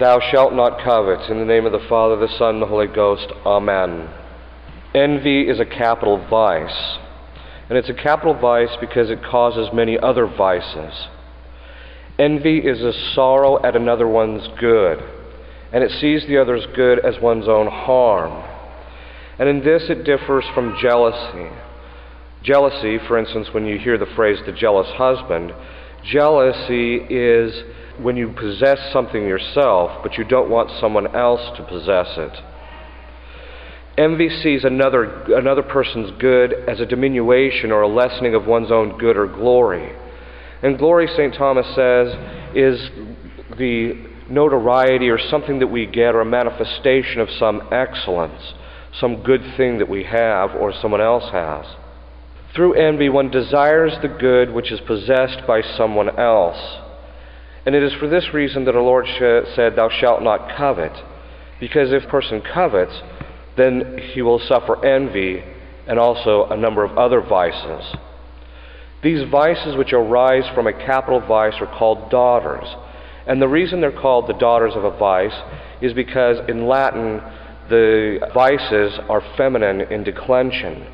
[0.00, 1.30] Thou shalt not covet.
[1.30, 3.26] In the name of the Father, the Son, and the Holy Ghost.
[3.44, 4.08] Amen.
[4.94, 6.98] Envy is a capital vice.
[7.68, 11.08] And it's a capital vice because it causes many other vices.
[12.18, 14.98] Envy is a sorrow at another one's good,
[15.70, 18.42] and it sees the other's good as one's own harm.
[19.38, 21.50] And in this it differs from jealousy.
[22.42, 25.52] Jealousy, for instance, when you hear the phrase the jealous husband,
[26.04, 27.64] jealousy is
[28.02, 32.42] when you possess something yourself, but you don't want someone else to possess it.
[33.98, 38.96] Envy sees another, another person's good as a diminution or a lessening of one's own
[38.98, 39.94] good or glory.
[40.62, 41.34] And glory, St.
[41.34, 42.14] Thomas says,
[42.54, 42.90] is
[43.58, 48.54] the notoriety or something that we get or a manifestation of some excellence,
[48.98, 51.66] some good thing that we have or someone else has.
[52.54, 56.79] Through envy, one desires the good which is possessed by someone else.
[57.66, 59.06] And it is for this reason that our Lord
[59.54, 60.92] said, Thou shalt not covet.
[61.60, 63.02] Because if a person covets,
[63.56, 65.44] then he will suffer envy
[65.86, 67.96] and also a number of other vices.
[69.02, 72.66] These vices, which arise from a capital vice, are called daughters.
[73.26, 75.36] And the reason they're called the daughters of a vice
[75.80, 77.20] is because in Latin,
[77.68, 80.86] the vices are feminine in declension.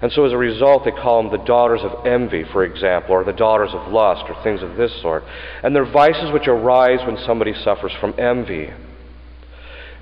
[0.00, 3.24] And so as a result, they call them the daughters of envy, for example, or
[3.24, 5.24] the daughters of lust, or things of this sort.
[5.62, 8.70] And they're vices which arise when somebody suffers from envy.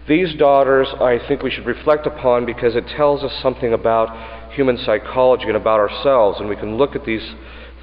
[0.06, 4.76] These daughters, I think we should reflect upon because it tells us something about human
[4.78, 6.40] psychology and about ourselves.
[6.40, 7.34] And we can look at these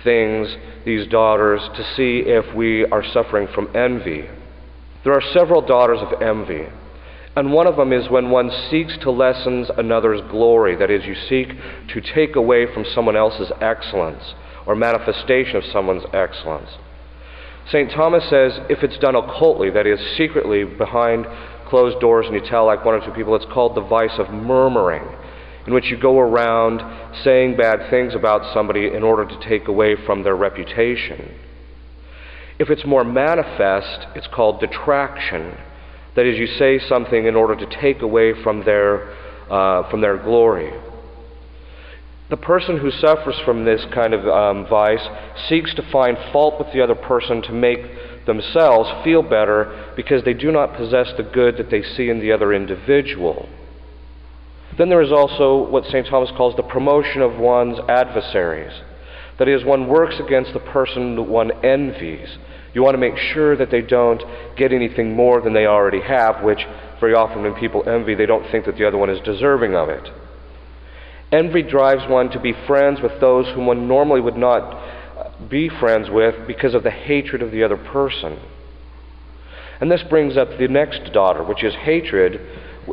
[0.04, 0.56] things,
[0.86, 4.26] these daughters, to see if we are suffering from envy.
[5.04, 6.68] There are several daughters of envy.
[7.36, 11.16] And one of them is when one seeks to lessen another's glory, that is, you
[11.16, 11.50] seek
[11.90, 14.36] to take away from someone else's excellence
[14.68, 16.70] or manifestation of someone's excellence.
[17.68, 17.90] St.
[17.92, 21.26] Thomas says if it's done occultly, that is, secretly behind
[21.68, 24.30] closed doors and you tell like one or two people, it's called the vice of
[24.30, 25.04] murmuring,
[25.66, 26.82] in which you go around
[27.24, 31.34] saying bad things about somebody in order to take away from their reputation.
[32.60, 35.58] If it's more manifest, it's called detraction
[36.16, 39.12] that is, you say something in order to take away from their,
[39.50, 40.72] uh, from their glory.
[42.30, 45.08] The person who suffers from this kind of um, vice
[45.48, 50.34] seeks to find fault with the other person to make themselves feel better because they
[50.34, 53.50] do not possess the good that they see in the other individual.
[54.78, 56.08] Then there is also what St.
[56.08, 58.74] Thomas calls the promotion of one's adversaries.
[59.38, 62.38] That is, one works against the person that one envies
[62.74, 64.22] you want to make sure that they don't
[64.58, 66.66] get anything more than they already have, which
[67.00, 69.90] very often when people envy, they don't think that the other one is deserving of
[69.90, 70.10] it.
[71.32, 75.68] Envy drives one to be friends with those whom one normally would not uh, be
[75.68, 78.40] friends with because of the hatred of the other person.
[79.82, 82.40] And this brings up the next daughter, which is hatred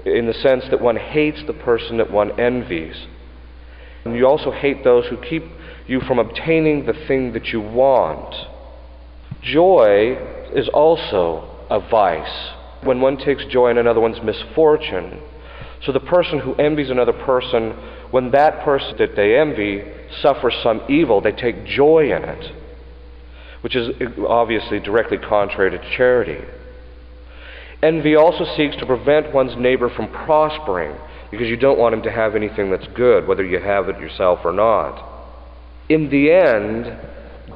[0.04, 3.06] in the sense that one hates the person that one envies.
[4.04, 5.44] And you also hate those who keep
[5.86, 8.34] you from obtaining the thing that you want.
[9.42, 10.16] Joy
[10.54, 12.52] is also a vice
[12.82, 15.20] when one takes joy in another one's misfortune.
[15.84, 17.70] So the person who envies another person,
[18.10, 19.82] when that person that they envy
[20.20, 22.54] suffers some evil, they take joy in it,
[23.62, 23.94] which is
[24.26, 26.44] obviously directly contrary to charity.
[27.82, 30.94] Envy also seeks to prevent one's neighbor from prospering
[31.30, 34.40] because you don't want him to have anything that's good, whether you have it yourself
[34.44, 35.02] or not.
[35.88, 36.86] In the end,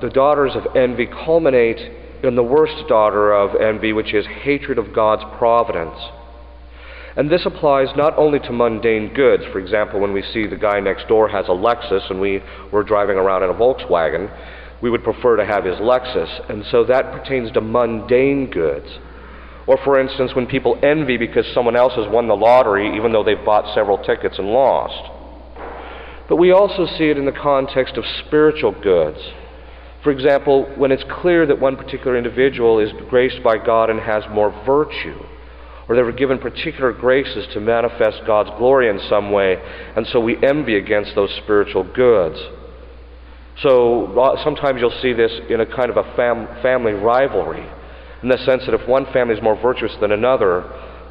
[0.01, 1.79] the daughters of envy culminate
[2.23, 5.99] in the worst daughter of envy, which is hatred of God's providence.
[7.17, 9.45] And this applies not only to mundane goods.
[9.53, 12.83] For example, when we see the guy next door has a Lexus and we were
[12.83, 14.31] driving around in a Volkswagen,
[14.83, 16.51] we would prefer to have his Lexus.
[16.51, 18.99] And so that pertains to mundane goods.
[19.67, 23.25] Or, for instance, when people envy because someone else has won the lottery, even though
[23.25, 25.11] they've bought several tickets and lost.
[26.29, 29.19] But we also see it in the context of spiritual goods.
[30.05, 34.23] For example, when it's clear that one particular individual is graced by God and has
[34.31, 35.19] more virtue,
[35.89, 39.57] or they were given particular graces to manifest God's glory in some way,
[39.97, 42.39] and so we envy against those spiritual goods.
[43.63, 47.67] So uh, sometimes you'll see this in a kind of a fam- family rivalry,
[48.23, 50.65] in the sense that if one family is more virtuous than another,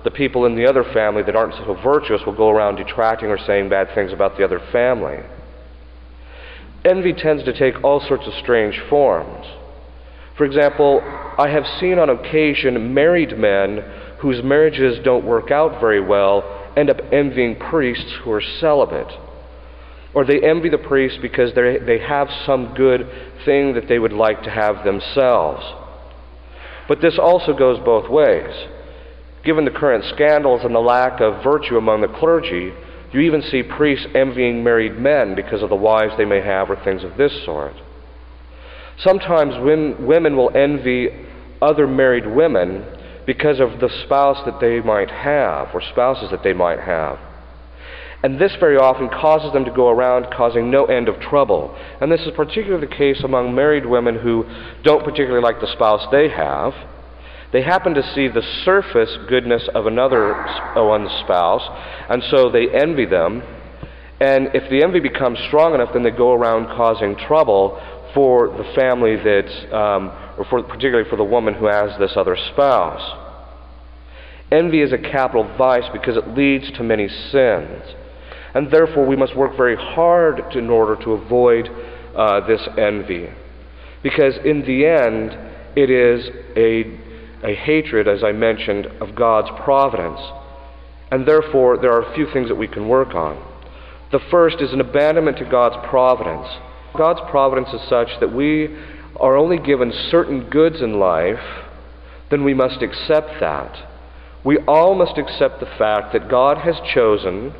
[0.03, 3.39] the people in the other family that aren't so virtuous will go around detracting or
[3.39, 5.17] saying bad things about the other family.
[6.85, 9.45] Envy tends to take all sorts of strange forms.
[10.37, 11.01] For example,
[11.37, 13.83] I have seen on occasion married men
[14.19, 16.43] whose marriages don't work out very well
[16.75, 19.11] end up envying priests who are celibate.
[20.13, 23.07] Or they envy the priest because they have some good
[23.45, 25.63] thing that they would like to have themselves.
[26.87, 28.53] But this also goes both ways.
[29.43, 32.73] Given the current scandals and the lack of virtue among the clergy,
[33.13, 36.83] you even see priests envying married men because of the wives they may have or
[36.83, 37.75] things of this sort.
[38.97, 41.09] Sometimes women will envy
[41.61, 42.85] other married women
[43.25, 47.19] because of the spouse that they might have or spouses that they might have.
[48.23, 51.77] And this very often causes them to go around causing no end of trouble.
[51.99, 54.45] And this is particularly the case among married women who
[54.83, 56.73] don't particularly like the spouse they have.
[57.53, 60.33] They happen to see the surface goodness of another
[60.75, 61.61] one's spouse,
[62.09, 63.43] and so they envy them.
[64.19, 67.79] And if the envy becomes strong enough, then they go around causing trouble
[68.15, 70.07] for the family that, um,
[70.37, 73.19] or for, particularly for the woman who has this other spouse.
[74.51, 77.83] Envy is a capital vice because it leads to many sins.
[78.55, 81.69] And therefore, we must work very hard in order to avoid
[82.15, 83.29] uh, this envy.
[84.03, 85.31] Because in the end,
[85.75, 86.99] it is a,
[87.43, 90.19] a hatred, as I mentioned, of God's providence.
[91.11, 93.41] And therefore, there are a few things that we can work on.
[94.11, 96.47] The first is an abandonment to God's providence.
[96.95, 98.75] God's providence is such that we
[99.17, 101.65] are only given certain goods in life,
[102.29, 103.89] then we must accept that.
[104.43, 107.53] We all must accept the fact that God has chosen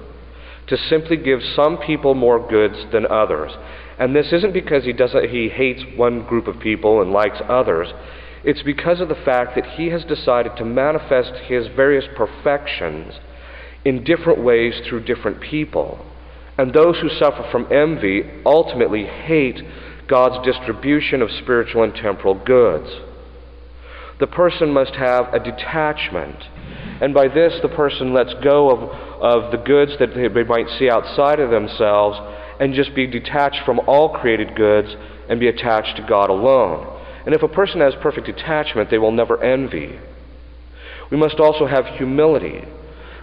[0.68, 3.52] to simply give some people more goods than others.
[4.00, 7.88] And this isn't because he, doesn't, he hates one group of people and likes others.
[8.44, 13.14] It's because of the fact that he has decided to manifest his various perfections
[13.86, 16.06] in different ways through different people.
[16.58, 19.62] And those who suffer from envy ultimately hate
[20.08, 22.90] God's distribution of spiritual and temporal goods.
[24.20, 26.44] The person must have a detachment.
[27.02, 28.90] And by this, the person lets go of,
[29.22, 32.20] of the goods that they might see outside of themselves
[32.60, 34.96] and just be detached from all created goods
[35.28, 37.02] and be attached to God alone.
[37.26, 40.00] And if a person has perfect detachment, they will never envy.
[41.10, 42.66] We must also have humility.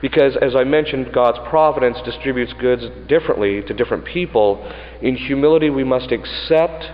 [0.00, 4.66] Because, as I mentioned, God's providence distributes goods differently to different people.
[5.02, 6.90] In humility, we must accept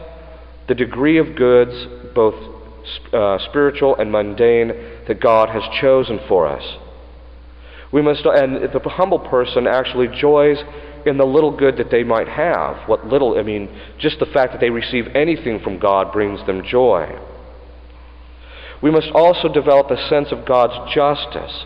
[0.67, 2.35] the degree of goods, both
[3.13, 4.73] uh, spiritual and mundane,
[5.07, 6.79] that God has chosen for us.
[7.93, 10.59] We must, and the humble person actually joys
[11.07, 12.89] in the little good that they might have.
[12.89, 13.69] What little, I mean,
[13.99, 17.19] just the fact that they receive anything from God brings them joy.
[18.83, 21.65] We must also develop a sense of God's justice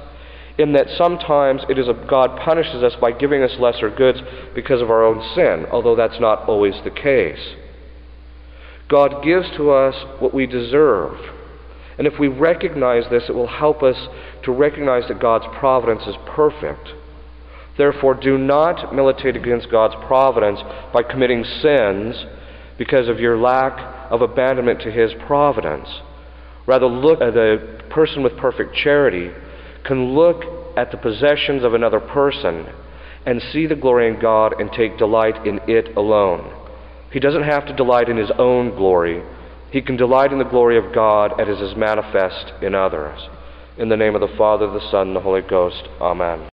[0.58, 4.20] in that sometimes it is a, God punishes us by giving us lesser goods
[4.54, 7.54] because of our own sin, although that's not always the case.
[8.88, 11.16] God gives to us what we deserve.
[11.96, 13.96] And if we recognize this, it will help us
[14.44, 16.88] to recognize that God's providence is perfect.
[17.80, 20.60] Therefore, do not militate against God's providence
[20.92, 22.26] by committing sins
[22.76, 23.72] because of your lack
[24.12, 25.88] of abandonment to His providence.
[26.66, 29.30] Rather, look at the person with perfect charity
[29.86, 30.42] can look
[30.76, 32.66] at the possessions of another person
[33.24, 36.52] and see the glory in God and take delight in it alone.
[37.10, 39.22] He doesn't have to delight in his own glory.
[39.70, 43.18] He can delight in the glory of God as is manifest in others.
[43.78, 45.88] In the name of the Father, the Son, and the Holy Ghost.
[45.98, 46.49] Amen.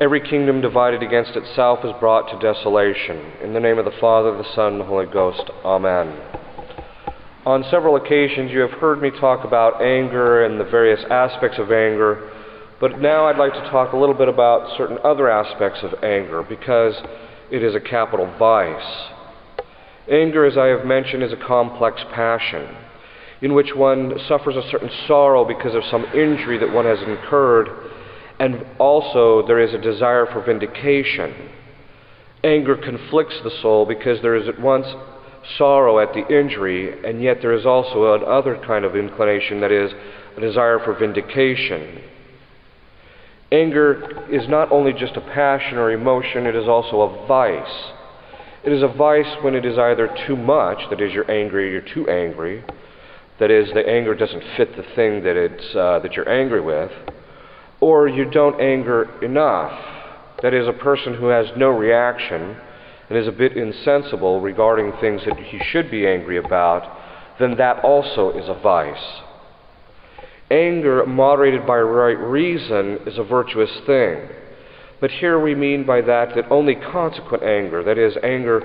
[0.00, 3.32] Every kingdom divided against itself is brought to desolation.
[3.42, 5.50] In the name of the Father, the Son, and the Holy Ghost.
[5.64, 6.16] Amen.
[7.44, 11.72] On several occasions, you have heard me talk about anger and the various aspects of
[11.72, 12.30] anger,
[12.80, 16.44] but now I'd like to talk a little bit about certain other aspects of anger
[16.48, 16.94] because
[17.50, 19.10] it is a capital vice.
[20.08, 22.76] Anger, as I have mentioned, is a complex passion
[23.40, 27.87] in which one suffers a certain sorrow because of some injury that one has incurred
[28.40, 31.50] and also, there is a desire for vindication.
[32.44, 34.86] Anger conflicts the soul because there is at once
[35.56, 39.92] sorrow at the injury, and yet there is also another kind of inclination that is
[40.36, 42.00] a desire for vindication.
[43.50, 47.92] Anger is not only just a passion or emotion, it is also a vice.
[48.62, 51.80] It is a vice when it is either too much, that is, you're angry, you're
[51.80, 52.62] too angry,
[53.40, 56.92] that is, the anger doesn't fit the thing that, it's, uh, that you're angry with
[57.80, 59.72] or you don't anger enough.
[60.42, 62.56] That is, a person who has no reaction
[63.08, 67.82] and is a bit insensible regarding things that he should be angry about, then that
[67.84, 69.22] also is a vice.
[70.50, 74.28] Anger, moderated by right reason, is a virtuous thing.
[75.00, 78.60] But here we mean by that that only consequent anger, that is, anger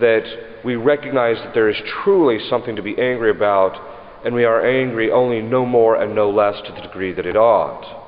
[0.00, 3.78] that we recognize that there is truly something to be angry about,
[4.24, 7.36] and we are angry only no more and no less to the degree that it
[7.36, 8.07] ought.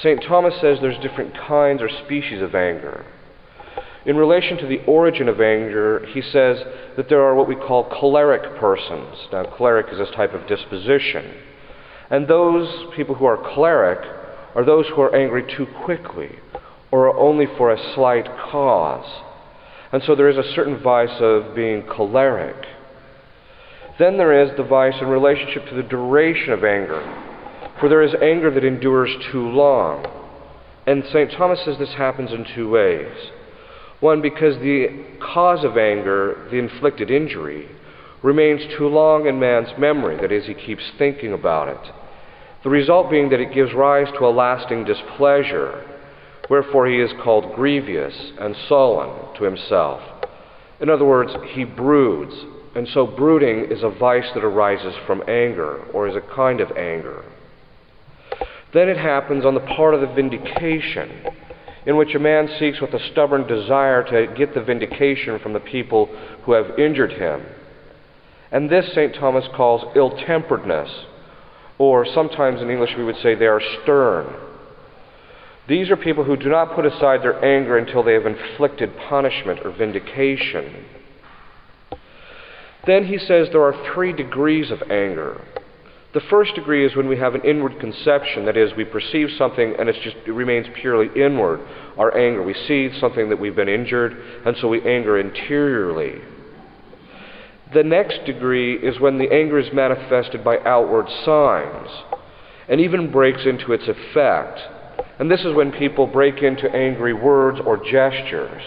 [0.00, 0.22] St.
[0.22, 3.04] Thomas says there's different kinds or species of anger.
[4.06, 6.58] In relation to the origin of anger, he says
[6.96, 9.28] that there are what we call choleric persons.
[9.32, 11.34] Now, choleric is this type of disposition.
[12.10, 13.98] And those people who are choleric
[14.54, 16.38] are those who are angry too quickly
[16.90, 19.22] or only for a slight cause.
[19.92, 22.66] And so there is a certain vice of being choleric.
[23.98, 27.27] Then there is the vice in relationship to the duration of anger.
[27.80, 30.06] For there is anger that endures too long.
[30.86, 31.30] And St.
[31.32, 33.30] Thomas says this happens in two ways.
[34.00, 37.68] One, because the cause of anger, the inflicted injury,
[38.22, 41.92] remains too long in man's memory, that is, he keeps thinking about it.
[42.64, 45.84] The result being that it gives rise to a lasting displeasure,
[46.50, 50.00] wherefore he is called grievous and sullen to himself.
[50.80, 52.34] In other words, he broods,
[52.74, 56.76] and so brooding is a vice that arises from anger, or is a kind of
[56.76, 57.24] anger.
[58.72, 61.10] Then it happens on the part of the vindication,
[61.86, 65.60] in which a man seeks with a stubborn desire to get the vindication from the
[65.60, 66.06] people
[66.44, 67.46] who have injured him.
[68.50, 69.14] And this St.
[69.14, 70.90] Thomas calls ill temperedness,
[71.78, 74.34] or sometimes in English we would say they are stern.
[75.68, 79.60] These are people who do not put aside their anger until they have inflicted punishment
[79.64, 80.86] or vindication.
[82.86, 85.42] Then he says there are three degrees of anger.
[86.18, 89.76] The first degree is when we have an inward conception, that is, we perceive something
[89.78, 91.60] and it just, it remains purely inward,
[91.96, 92.42] our anger.
[92.42, 96.20] We see something that we've been injured, and so we anger interiorly.
[97.72, 101.88] The next degree is when the anger is manifested by outward signs
[102.68, 104.58] and even breaks into its effect.
[105.20, 108.62] And this is when people break into angry words or gestures.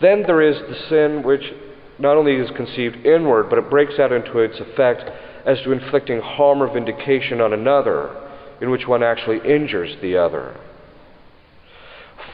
[0.00, 1.52] Then there is the sin which
[1.98, 5.02] not only is conceived inward, but it breaks out into its effect
[5.48, 8.14] as to inflicting harm or vindication on another,
[8.60, 10.54] in which one actually injures the other.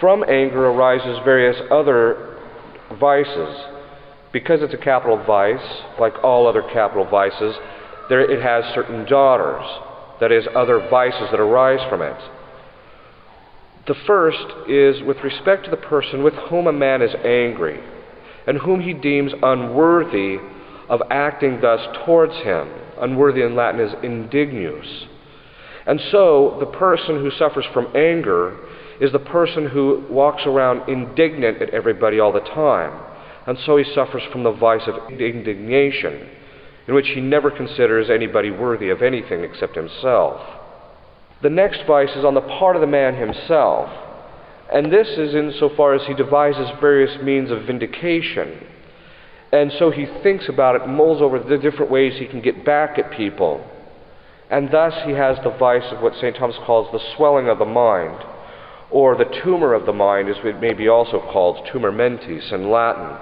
[0.00, 2.36] From anger arises various other
[2.98, 3.56] vices.
[4.32, 7.54] Because it's a capital vice, like all other capital vices,
[8.08, 9.64] there, it has certain daughters,
[10.20, 12.16] that is, other vices that arise from it.
[13.86, 17.80] The first is with respect to the person with whom a man is angry
[18.46, 20.38] and whom he deems unworthy
[20.88, 22.68] of acting thus towards him.
[23.04, 25.04] Unworthy in Latin is indignus.
[25.86, 28.56] And so, the person who suffers from anger
[28.98, 32.98] is the person who walks around indignant at everybody all the time.
[33.46, 36.30] And so he suffers from the vice of indignation,
[36.88, 40.40] in which he never considers anybody worthy of anything except himself.
[41.42, 43.90] The next vice is on the part of the man himself.
[44.72, 48.66] And this is insofar as he devises various means of vindication.
[49.54, 52.98] And so he thinks about it, mulls over the different ways he can get back
[52.98, 53.64] at people.
[54.50, 56.34] And thus he has the vice of what St.
[56.34, 58.18] Thomas calls the swelling of the mind,
[58.90, 62.68] or the tumor of the mind, as it may be also called, tumor mentis in
[62.68, 63.16] Latin.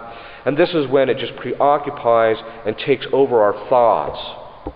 [0.47, 4.75] And this is when it just preoccupies and takes over our thoughts.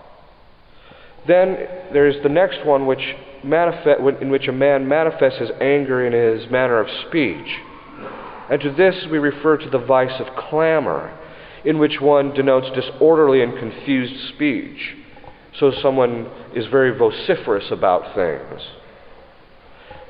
[1.27, 1.57] Then
[1.91, 6.51] there's the next one, which manifest, in which a man manifests his anger in his
[6.51, 7.47] manner of speech.
[8.51, 11.17] And to this we refer to the vice of clamor,
[11.67, 14.95] in which one denotes disorderly and confused speech.
[15.59, 18.61] So someone is very vociferous about things.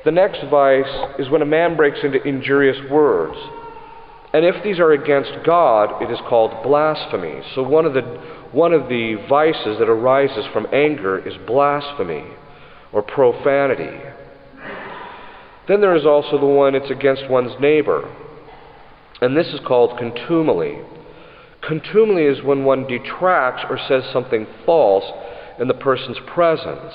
[0.04, 3.36] The next vice is when a man breaks into injurious words.
[4.32, 7.42] And if these are against God, it is called blasphemy.
[7.56, 8.02] So one of the,
[8.52, 12.24] one of the vices that arises from anger is blasphemy
[12.92, 13.98] or profanity.
[15.66, 18.14] Then there is also the one it's against one's neighbor.
[19.20, 20.78] And this is called contumely.
[21.60, 25.04] Contumely is when one detracts or says something false
[25.58, 26.94] in the person's presence.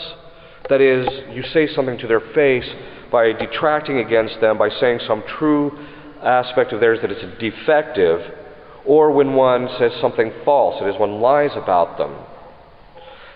[0.69, 2.69] That is, you say something to their face
[3.11, 5.77] by detracting against them, by saying some true
[6.23, 8.33] aspect of theirs that is defective,
[8.85, 12.15] or when one says something false, that is, one lies about them.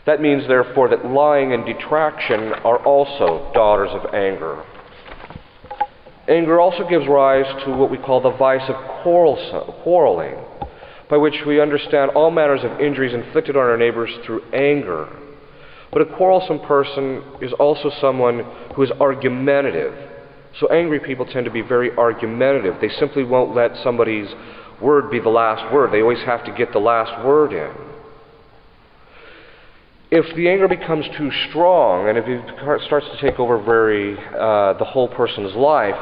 [0.06, 4.64] That means, therefore, that lying and detraction are also daughters of anger.
[6.30, 10.36] Anger also gives rise to what we call the vice of quarrelsome, quarreling,
[11.10, 15.08] by which we understand all manners of injuries inflicted on our neighbors through anger.
[15.92, 18.46] But a quarrelsome person is also someone
[18.76, 19.94] who is argumentative.
[20.60, 22.76] So angry people tend to be very argumentative.
[22.82, 24.28] They simply won't let somebody's
[24.82, 25.92] word be the last word.
[25.92, 27.72] They always have to get the last word in.
[30.10, 34.74] If the anger becomes too strong and if it starts to take over very uh,
[34.74, 35.96] the whole person's life,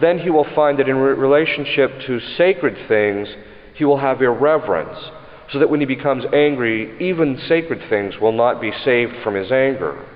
[0.00, 3.28] then he will find that in re- relationship to sacred things,
[3.74, 4.98] he will have irreverence,
[5.52, 9.50] so that when he becomes angry, even sacred things will not be saved from his
[9.52, 10.06] anger.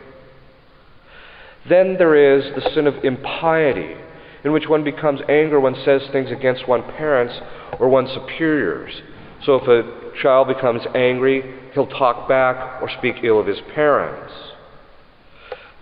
[1.68, 3.96] Then there is the sin of impiety,
[4.44, 7.34] in which one becomes angry when says things against one's parents
[7.80, 9.02] or one's superiors.
[9.44, 11.42] So if a child becomes angry,
[11.75, 14.32] he'll talk back or speak ill of his parents.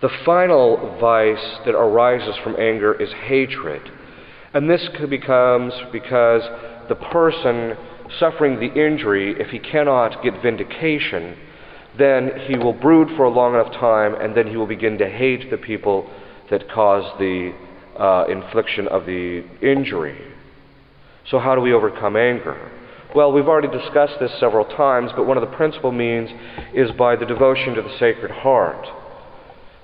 [0.01, 3.81] The final vice that arises from anger is hatred.
[4.53, 6.41] And this becomes because
[6.89, 7.77] the person
[8.19, 11.37] suffering the injury, if he cannot get vindication,
[11.97, 15.09] then he will brood for a long enough time and then he will begin to
[15.09, 16.09] hate the people
[16.49, 17.53] that caused the
[17.97, 20.17] uh, infliction of the injury.
[21.29, 22.71] So, how do we overcome anger?
[23.15, 26.29] Well, we've already discussed this several times, but one of the principal means
[26.73, 28.85] is by the devotion to the Sacred Heart.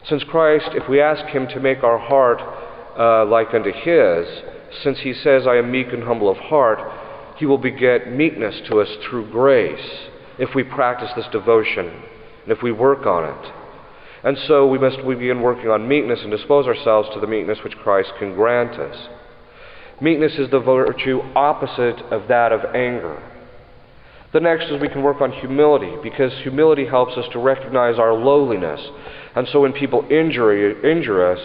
[0.08, 2.42] Since Christ, if we ask Him to make our heart
[2.98, 4.28] uh, like unto His,
[4.84, 6.80] since He says, I am meek and humble of heart,
[7.38, 12.62] He will beget meekness to us through grace if we practice this devotion and if
[12.64, 13.54] we work on it.
[14.24, 17.60] And so we must we begin working on meekness and dispose ourselves to the meekness
[17.64, 19.10] which Christ can grant us.
[20.00, 23.22] Meekness is the virtue opposite of that of anger.
[24.34, 28.14] The next is we can work on humility because humility helps us to recognize our
[28.14, 28.80] lowliness.
[29.36, 31.40] And so when people injure, injure us,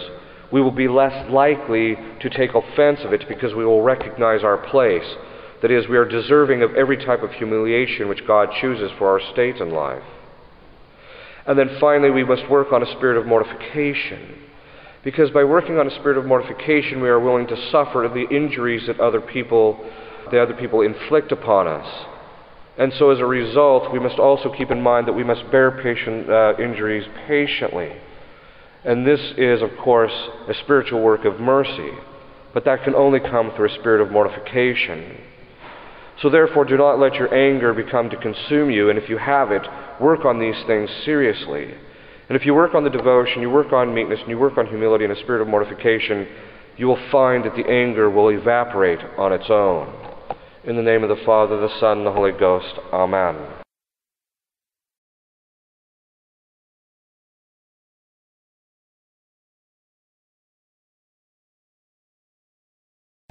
[0.51, 4.57] we will be less likely to take offense of it because we will recognize our
[4.57, 5.15] place.
[5.61, 9.31] That is, we are deserving of every type of humiliation which God chooses for our
[9.33, 10.03] state in life.
[11.45, 14.43] And then finally, we must work on a spirit of mortification.
[15.03, 18.87] Because by working on a spirit of mortification, we are willing to suffer the injuries
[18.87, 19.79] that other people,
[20.31, 22.05] the other people inflict upon us.
[22.77, 25.71] And so, as a result, we must also keep in mind that we must bear
[25.71, 27.93] patient uh, injuries patiently.
[28.87, 30.13] And this is, of course,
[30.47, 31.91] a spiritual work of mercy.
[32.53, 35.17] But that can only come through a spirit of mortification.
[36.21, 39.51] So therefore, do not let your anger become to consume you, and if you have
[39.51, 39.61] it,
[39.99, 41.73] work on these things seriously.
[42.29, 44.67] And if you work on the devotion, you work on meekness, and you work on
[44.67, 46.25] humility and a spirit of mortification,
[46.77, 49.93] you will find that the anger will evaporate on its own.
[50.63, 52.73] In the name of the Father, the Son, and the Holy Ghost.
[52.93, 53.56] Amen.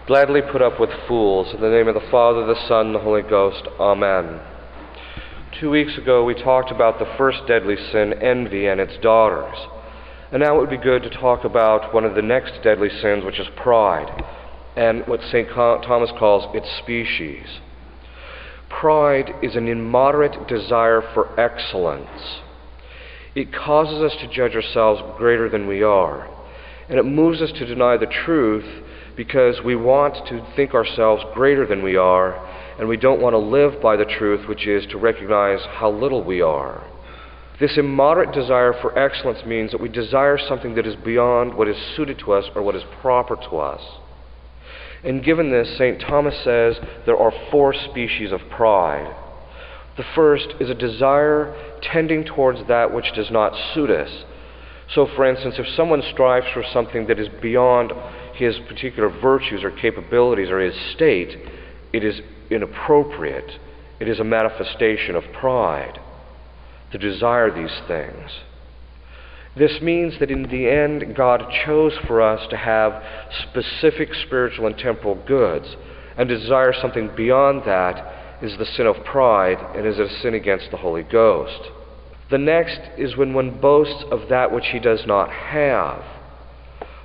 [0.07, 1.53] Gladly put up with fools.
[1.53, 3.67] In the name of the Father, the Son, the Holy Ghost.
[3.81, 4.41] Amen.
[5.59, 9.59] Two weeks ago, we talked about the first deadly sin, envy, and its daughters.
[10.31, 13.25] And now it would be good to talk about one of the next deadly sins,
[13.25, 14.23] which is pride,
[14.77, 15.49] and what St.
[15.49, 17.59] Thomas calls its species.
[18.69, 22.39] Pride is an immoderate desire for excellence.
[23.35, 26.31] It causes us to judge ourselves greater than we are,
[26.89, 28.85] and it moves us to deny the truth
[29.17, 32.35] because we want to think ourselves greater than we are,
[32.79, 36.23] and we don't want to live by the truth, which is to recognize how little
[36.23, 36.85] we are.
[37.59, 41.77] This immoderate desire for excellence means that we desire something that is beyond what is
[41.97, 43.81] suited to us or what is proper to us.
[45.03, 46.01] And given this, St.
[46.01, 46.77] Thomas says
[47.07, 49.15] there are four species of pride.
[49.97, 54.25] The first is a desire tending towards that which does not suit us.
[54.95, 57.93] So, for instance, if someone strives for something that is beyond
[58.37, 61.37] his particular virtues or capabilities or his state,
[61.93, 62.21] it is
[62.51, 63.59] inappropriate.
[63.99, 65.99] It is a manifestation of pride
[66.93, 68.31] to desire these things.
[69.57, 73.03] This means that in the end, God chose for us to have
[73.49, 75.77] specific spiritual and temporal goods,
[76.19, 80.35] and to desire something beyond that is the sin of pride and is a sin
[80.35, 81.71] against the Holy Ghost.
[82.31, 86.05] The next is when one boasts of that which he does not have.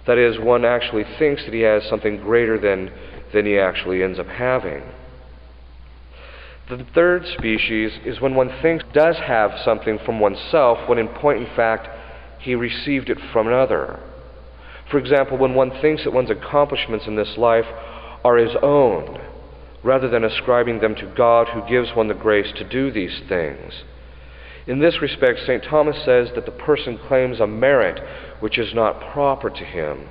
[0.07, 2.91] That is, one actually thinks that he has something greater than,
[3.33, 4.83] than he actually ends up having.
[6.69, 11.39] The third species is when one thinks does have something from oneself when in point
[11.39, 11.89] in fact
[12.39, 13.99] he received it from another.
[14.89, 17.65] For example, when one thinks that one's accomplishments in this life
[18.23, 19.19] are his own,
[19.83, 23.83] rather than ascribing them to God who gives one the grace to do these things.
[24.67, 25.63] In this respect, St.
[25.63, 27.99] Thomas says that the person claims a merit
[28.39, 30.09] which is not proper to him.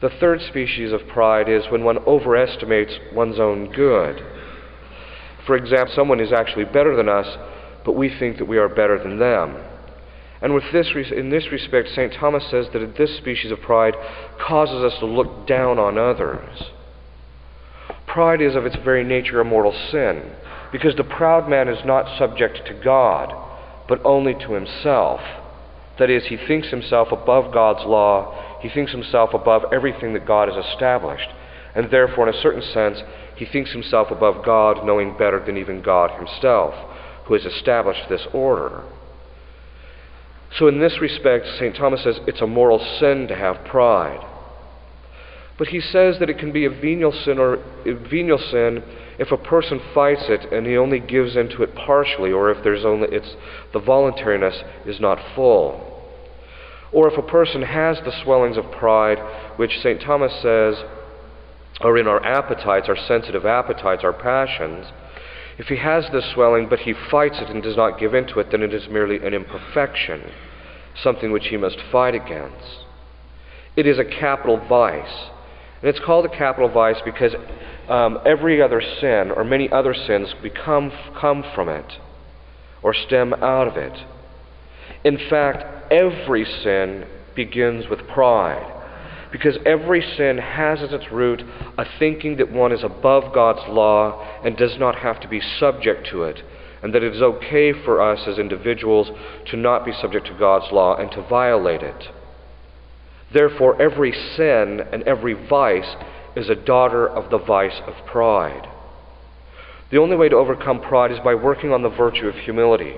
[0.00, 4.22] The third species of pride is when one overestimates one's own good.
[5.46, 7.26] For example, someone is actually better than us,
[7.84, 9.56] but we think that we are better than them.
[10.40, 12.12] And with this, in this respect, St.
[12.12, 13.94] Thomas says that this species of pride
[14.38, 16.64] causes us to look down on others.
[18.06, 20.32] Pride is of its very nature a mortal sin,
[20.74, 23.32] because the proud man is not subject to God,
[23.86, 25.20] but only to himself.
[26.00, 30.48] That is, he thinks himself above God's law, he thinks himself above everything that God
[30.48, 31.28] has established,
[31.76, 32.98] and therefore, in a certain sense,
[33.36, 36.74] he thinks himself above God, knowing better than even God himself,
[37.26, 38.82] who has established this order.
[40.58, 41.76] So, in this respect, St.
[41.76, 44.26] Thomas says it's a moral sin to have pride.
[45.56, 48.82] But he says that it can be a venial sin or a venial sin
[49.18, 52.84] if a person fights it and he only gives into it partially, or if there's
[52.84, 53.36] only it's
[53.72, 55.90] the voluntariness is not full.
[56.92, 59.18] Or if a person has the swellings of pride,
[59.56, 60.00] which St.
[60.00, 60.82] Thomas says
[61.80, 64.86] are in our appetites, our sensitive appetites, our passions,
[65.58, 68.50] if he has this swelling but he fights it and does not give into it,
[68.50, 70.32] then it is merely an imperfection,
[71.02, 72.84] something which he must fight against.
[73.76, 75.30] It is a capital vice.
[75.80, 77.34] And it's called a capital vice because
[77.88, 81.98] um, every other sin or many other sins become, come from it
[82.82, 84.04] or stem out of it.
[85.04, 88.70] In fact, every sin begins with pride.
[89.32, 91.42] Because every sin has as its root
[91.76, 96.06] a thinking that one is above God's law and does not have to be subject
[96.10, 96.40] to it,
[96.82, 99.10] and that it is okay for us as individuals
[99.50, 102.08] to not be subject to God's law and to violate it.
[103.32, 105.96] Therefore, every sin and every vice
[106.36, 108.68] is a daughter of the vice of pride.
[109.90, 112.96] The only way to overcome pride is by working on the virtue of humility.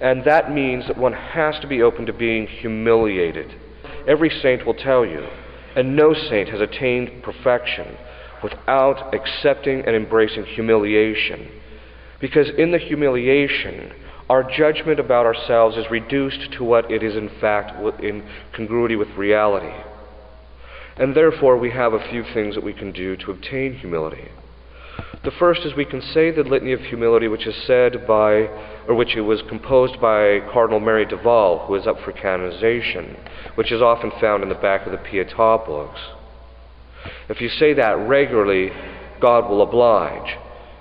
[0.00, 3.52] And that means that one has to be open to being humiliated.
[4.06, 5.26] Every saint will tell you,
[5.74, 7.96] and no saint has attained perfection
[8.42, 11.48] without accepting and embracing humiliation.
[12.20, 13.92] Because in the humiliation,
[14.28, 19.08] our judgment about ourselves is reduced to what it is in fact in congruity with
[19.10, 19.74] reality.
[20.98, 24.28] And therefore, we have a few things that we can do to obtain humility.
[25.24, 28.48] The first is we can say the Litany of Humility, which is said by,
[28.88, 33.16] or which was composed by Cardinal Merry del Val, who is up for canonization,
[33.54, 36.00] which is often found in the back of the Pietà books.
[37.28, 38.70] If you say that regularly,
[39.20, 40.36] God will oblige.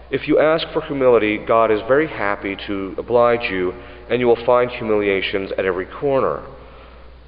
[0.09, 3.73] If you ask for humility, God is very happy to oblige you,
[4.09, 6.43] and you will find humiliations at every corner.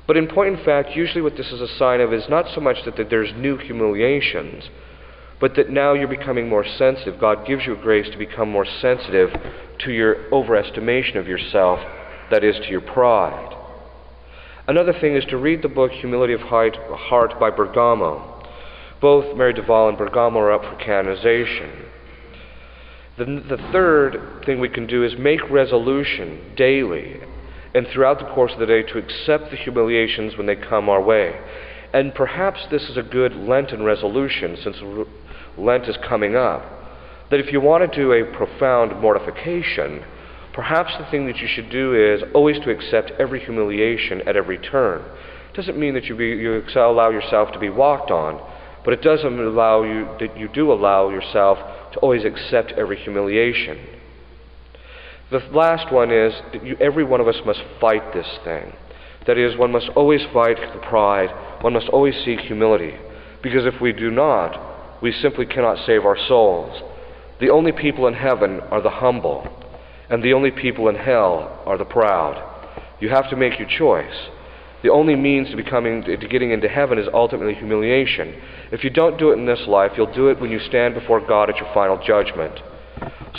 [0.10, 2.60] But in point in fact, usually what this is a sign of is not so
[2.60, 4.68] much that there's new humiliations,
[5.40, 7.20] but that now you're becoming more sensitive.
[7.20, 9.30] God gives you grace to become more sensitive
[9.86, 11.80] to your overestimation of yourself,
[12.32, 13.56] that is, to your pride.
[14.68, 18.44] Another thing is to read the book Humility of Heart by Bergamo.
[19.00, 21.86] Both Merry del Val and Bergamo are up for canonization.
[23.20, 27.22] The, the third thing we can do is make resolution daily
[27.74, 31.02] and throughout the course of the day to accept the humiliations when they come our
[31.02, 31.40] way.
[31.94, 34.78] And perhaps this is a good Lenten resolution since
[35.58, 36.64] Lent is coming up.
[37.32, 40.04] That if you want to do a profound mortification,
[40.54, 44.58] perhaps the thing that you should do is always to accept every humiliation at every
[44.58, 45.02] turn.
[45.52, 48.40] It doesn't mean that you, be, you allow yourself to be walked on,
[48.84, 51.60] but it does allow you that you do allow yourself
[51.94, 53.99] to always accept every humiliation.
[55.32, 58.74] The last one is that you, every one of us must fight this thing.
[59.28, 61.30] That is, one must always fight the pride,
[61.62, 62.96] one must always seek humility.
[63.44, 66.82] Because if we do not, we simply cannot save our souls.
[67.40, 69.48] The only people in heaven are the humble,
[70.10, 72.44] and the only people in hell are the proud.
[73.00, 74.30] You have to make your choice.
[74.82, 78.42] The only means to becoming to getting into heaven is ultimately humiliation.
[78.72, 81.26] If you don't do it in this life, you'll do it when you stand before
[81.26, 82.60] God at your final judgment.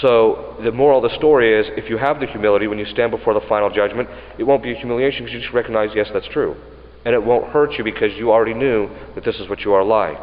[0.00, 3.10] So the moral of the story is if you have the humility when you stand
[3.10, 6.28] before the final judgment, it won't be a humiliation because you just recognize, yes, that's
[6.28, 6.56] true.
[7.04, 9.84] And it won't hurt you because you already knew that this is what you are
[9.84, 10.22] like.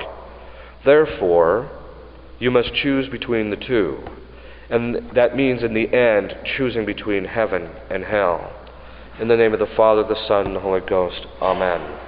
[0.86, 1.71] Therefore,
[2.39, 4.04] you must choose between the two.
[4.69, 8.54] And that means, in the end, choosing between heaven and hell.
[9.19, 11.26] In the name of the Father, the Son, and the Holy Ghost.
[11.41, 12.07] Amen.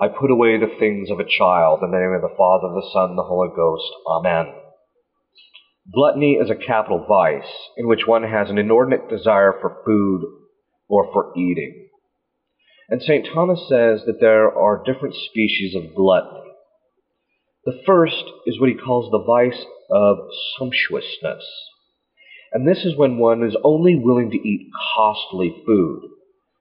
[0.00, 2.88] I put away the things of a child in the name of the Father, the
[2.90, 3.84] Son, the Holy Ghost.
[4.08, 4.54] Amen.
[5.92, 10.22] Gluttony is a capital vice in which one has an inordinate desire for food
[10.88, 11.88] or for eating.
[12.88, 13.26] And St.
[13.32, 16.48] Thomas says that there are different species of gluttony.
[17.66, 20.16] The first is what he calls the vice of
[20.58, 21.44] sumptuousness.
[22.52, 26.08] And this is when one is only willing to eat costly food.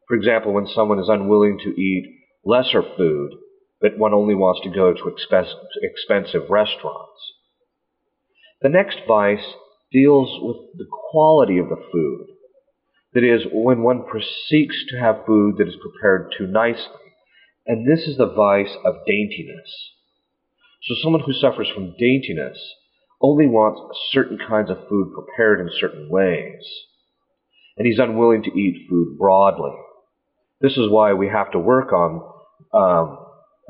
[0.09, 2.18] For example, when someone is unwilling to eat
[2.49, 3.31] lesser food,
[3.79, 5.15] but one only wants to go to
[5.81, 7.21] expensive restaurants.
[8.61, 9.53] The next vice
[9.91, 12.27] deals with the quality of the food.
[13.13, 14.03] That is, when one
[14.47, 17.13] seeks to have food that is prepared too nicely.
[17.65, 19.69] And this is the vice of daintiness.
[20.83, 22.57] So someone who suffers from daintiness
[23.21, 23.79] only wants
[24.11, 26.63] certain kinds of food prepared in certain ways.
[27.77, 29.75] And he's unwilling to eat food broadly.
[30.61, 32.21] This is why we have to work on
[32.73, 33.17] um,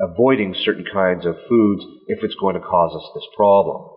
[0.00, 3.88] avoiding certain kinds of foods if it's going to cause us this problem.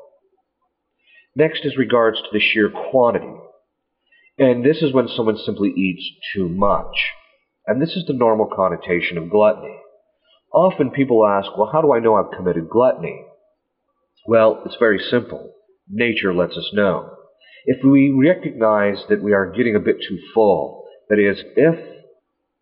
[1.36, 3.34] Next is regards to the sheer quantity.
[4.38, 6.04] And this is when someone simply eats
[6.36, 6.96] too much.
[7.66, 9.78] And this is the normal connotation of gluttony.
[10.54, 13.24] Often people ask, well, how do I know I've committed gluttony?
[14.28, 15.54] Well, it's very simple.
[15.89, 17.10] Nature lets us know.
[17.66, 21.80] If we recognize that we are getting a bit too full, that is, if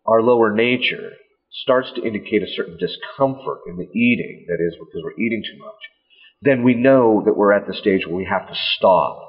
[0.06, 1.12] our lower nature
[1.52, 5.58] starts to indicate a certain discomfort in the eating, that is, because we're eating too
[5.58, 5.82] much,
[6.40, 9.28] then we know that we're at the stage where we have to stop.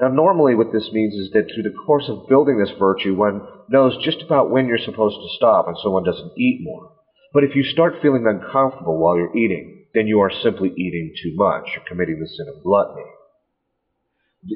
[0.00, 3.42] Now, normally what this means is that through the course of building this virtue, one
[3.68, 6.90] knows just about when you're supposed to stop, and so one doesn't eat more.
[7.32, 11.32] But if you start feeling uncomfortable while you're eating, then you are simply eating too
[11.36, 11.64] much.
[11.74, 13.06] You're committing the sin of gluttony.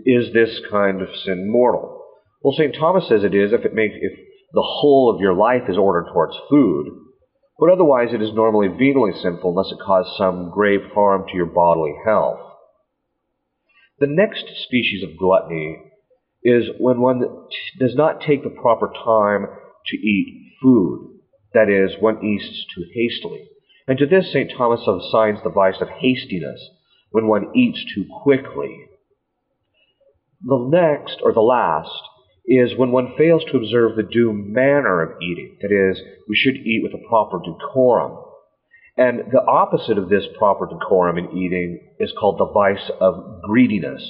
[0.05, 2.05] Is this kind of sin mortal?
[2.43, 2.75] Well, St.
[2.75, 4.13] Thomas says it is if it makes, if
[4.53, 6.87] the whole of your life is ordered towards food,
[7.59, 11.47] but otherwise it is normally venally sinful unless it cause some grave harm to your
[11.47, 12.39] bodily health.
[13.99, 15.79] The next species of gluttony
[16.43, 17.21] is when one
[17.79, 19.47] does not take the proper time
[19.87, 21.21] to eat food.
[21.53, 23.49] That is, one eats too hastily.
[23.89, 24.53] And to this, St.
[24.57, 26.61] Thomas assigns the vice of hastiness,
[27.11, 28.87] when one eats too quickly.
[30.43, 31.91] The next, or the last,
[32.49, 35.59] is when one fails to observe the due manner of eating.
[35.61, 38.25] That is, we should eat with a proper decorum.
[38.97, 44.03] And the opposite of this proper decorum in eating is called the vice of greediness.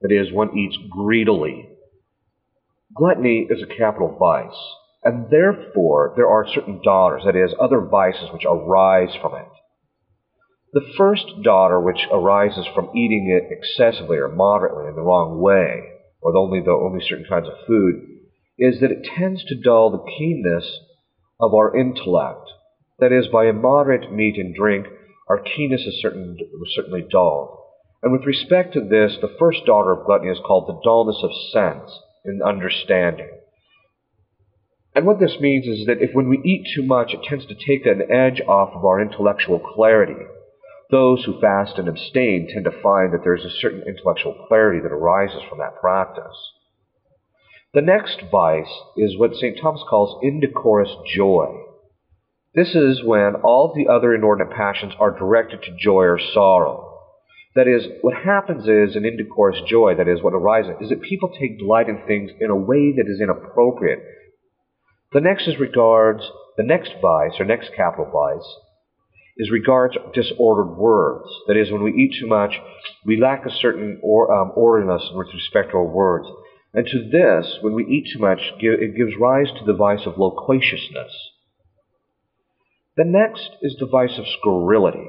[0.00, 1.68] That is, one eats greedily.
[2.96, 4.58] Gluttony is a capital vice,
[5.04, 9.48] and therefore there are certain daughters, that is, other vices which arise from it.
[10.72, 15.91] The first daughter which arises from eating it excessively or moderately in the wrong way
[16.22, 17.94] or only the only certain kinds of food,
[18.58, 20.78] is that it tends to dull the keenness
[21.40, 22.48] of our intellect.
[23.00, 24.86] That is, by immoderate meat and drink,
[25.28, 26.36] our keenness is certain,
[26.74, 27.58] certainly dulled.
[28.02, 31.30] And with respect to this, the first daughter of gluttony is called the dullness of
[31.52, 31.90] sense
[32.24, 33.30] and understanding.
[34.94, 37.54] And what this means is that if when we eat too much, it tends to
[37.54, 40.20] take an edge off of our intellectual clarity.
[40.92, 44.92] Those who fast and abstain tend to find that there's a certain intellectual clarity that
[44.92, 46.36] arises from that practice.
[47.72, 49.58] The next vice is what St.
[49.58, 51.46] Thomas calls indecorous joy.
[52.54, 56.98] This is when all the other inordinate passions are directed to joy or sorrow.
[57.54, 61.30] That is, what happens is an indecorous joy, that is, what arises, is that people
[61.30, 64.00] take delight in things in a way that is inappropriate.
[65.14, 66.22] The next is regards,
[66.58, 68.46] the next vice, or next capital vice,
[69.36, 71.28] is regards disordered words.
[71.48, 72.52] That is, when we eat too much,
[73.04, 76.28] we lack a certain or, um, orderliness with respect to our words.
[76.74, 80.18] And to this, when we eat too much, it gives rise to the vice of
[80.18, 81.12] loquaciousness.
[82.96, 85.06] The next is the vice of scurrility.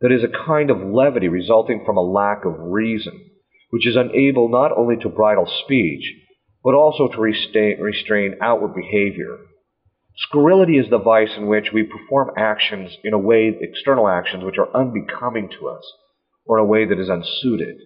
[0.00, 3.30] That is a kind of levity resulting from a lack of reason,
[3.70, 6.02] which is unable not only to bridle speech,
[6.64, 9.38] but also to restrain, restrain outward behavior.
[10.16, 14.58] Scurrility is the vice in which we perform actions in a way, external actions, which
[14.58, 15.84] are unbecoming to us,
[16.44, 17.78] or in a way that is unsuited.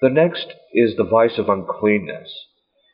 [0.00, 2.30] The next is the vice of uncleanness,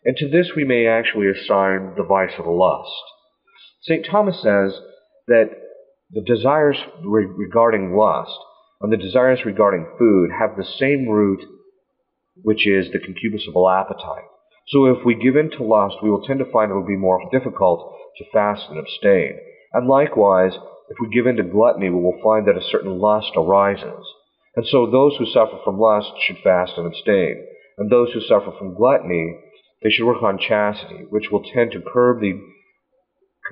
[0.04, 2.90] and to this we may actually assign the vice of lust.
[3.82, 4.06] St.
[4.10, 4.80] Thomas says
[5.28, 5.50] that
[6.10, 8.38] the desires re- regarding lust
[8.80, 11.42] and the desires regarding food have the same root,
[12.42, 14.28] which is the concupiscible appetite.
[14.68, 16.96] So if we give in to lust, we will tend to find it will be
[16.96, 19.38] more difficult to fast and abstain.
[19.72, 20.52] And likewise,
[20.88, 24.04] if we give in to gluttony, we will find that a certain lust arises.
[24.56, 27.46] And so those who suffer from lust should fast and abstain.
[27.78, 29.38] And those who suffer from gluttony,
[29.82, 32.40] they should work on chastity, which will tend to curb the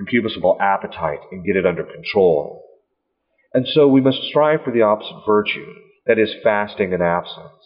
[0.00, 2.64] concupiscible appetite and get it under control.
[3.52, 5.66] And so we must strive for the opposite virtue,
[6.06, 7.63] that is, fasting and abstinence.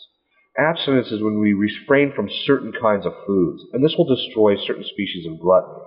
[0.58, 4.84] Abstinence is when we refrain from certain kinds of foods, and this will destroy certain
[4.84, 5.84] species of gluttony.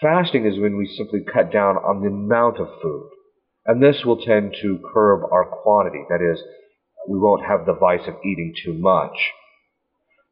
[0.00, 3.10] Fasting is when we simply cut down on the amount of food,
[3.66, 6.04] and this will tend to curb our quantity.
[6.08, 6.42] That is,
[7.06, 9.12] we won't have the vice of eating too much.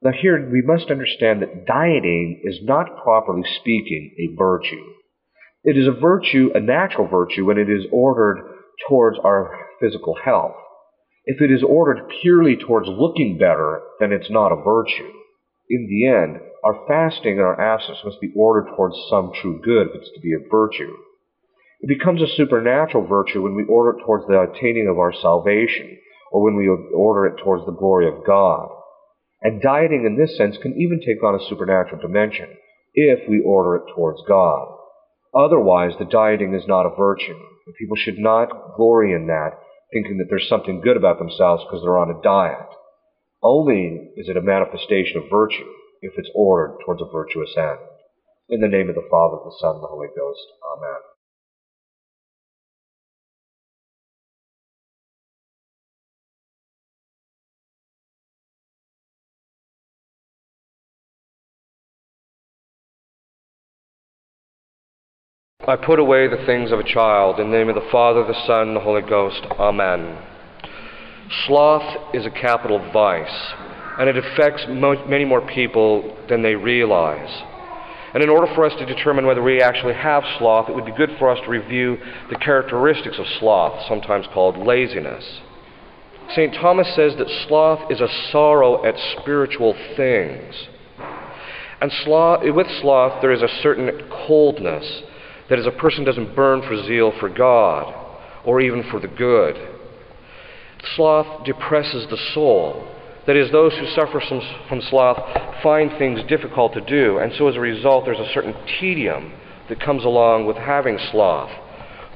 [0.03, 4.83] Now, here we must understand that dieting is not, properly speaking, a virtue.
[5.62, 8.38] It is a virtue, a natural virtue, when it is ordered
[8.88, 10.55] towards our physical health.
[11.24, 15.12] If it is ordered purely towards looking better, then it's not a virtue.
[15.68, 19.88] In the end, our fasting and our abstinence must be ordered towards some true good
[19.88, 20.96] if it's to be a virtue.
[21.80, 25.98] It becomes a supernatural virtue when we order it towards the attaining of our salvation,
[26.30, 28.68] or when we order it towards the glory of God.
[29.42, 32.48] And dieting in this sense can even take on a supernatural dimension
[32.94, 34.68] if we order it towards God.
[35.35, 37.38] Otherwise, the dieting is not a virtue.
[37.66, 39.52] And people should not glory in that
[39.92, 42.70] thinking that there's something good about themselves because they're on a diet.
[43.42, 45.68] Only is it a manifestation of virtue
[46.03, 47.79] if it's ordered towards a virtuous end.
[48.48, 50.46] In the name of the Father, the Son, and the Holy Ghost.
[50.76, 51.10] Amen.
[65.68, 67.38] I put away the things of a child.
[67.38, 69.42] In the name of the Father, the Son, and the Holy Ghost.
[69.59, 70.16] Amen.
[71.46, 73.53] Sloth is a capital vice,
[73.99, 77.42] and it affects mo- many more people than they realize.
[78.14, 80.96] And in order for us to determine whether we actually have sloth, it would be
[80.96, 81.99] good for us to review
[82.31, 85.40] the characteristics of sloth, sometimes called laziness.
[86.31, 86.55] St.
[86.55, 90.55] Thomas says that sloth is a sorrow at spiritual things.
[91.83, 95.03] And sloth, with sloth, there is a certain coldness
[95.50, 97.92] that is, a person doesn't burn for zeal for God
[98.44, 99.56] or even for the good.
[100.96, 102.88] Sloth depresses the soul.
[103.26, 105.18] That is, those who suffer from, from sloth
[105.62, 109.32] find things difficult to do, and so as a result, there's a certain tedium
[109.68, 111.50] that comes along with having sloth.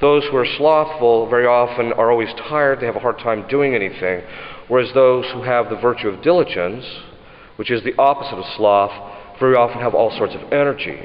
[0.01, 3.75] Those who are slothful very often are always tired, they have a hard time doing
[3.75, 4.23] anything,
[4.67, 6.85] whereas those who have the virtue of diligence,
[7.57, 10.99] which is the opposite of sloth, very often have all sorts of energy.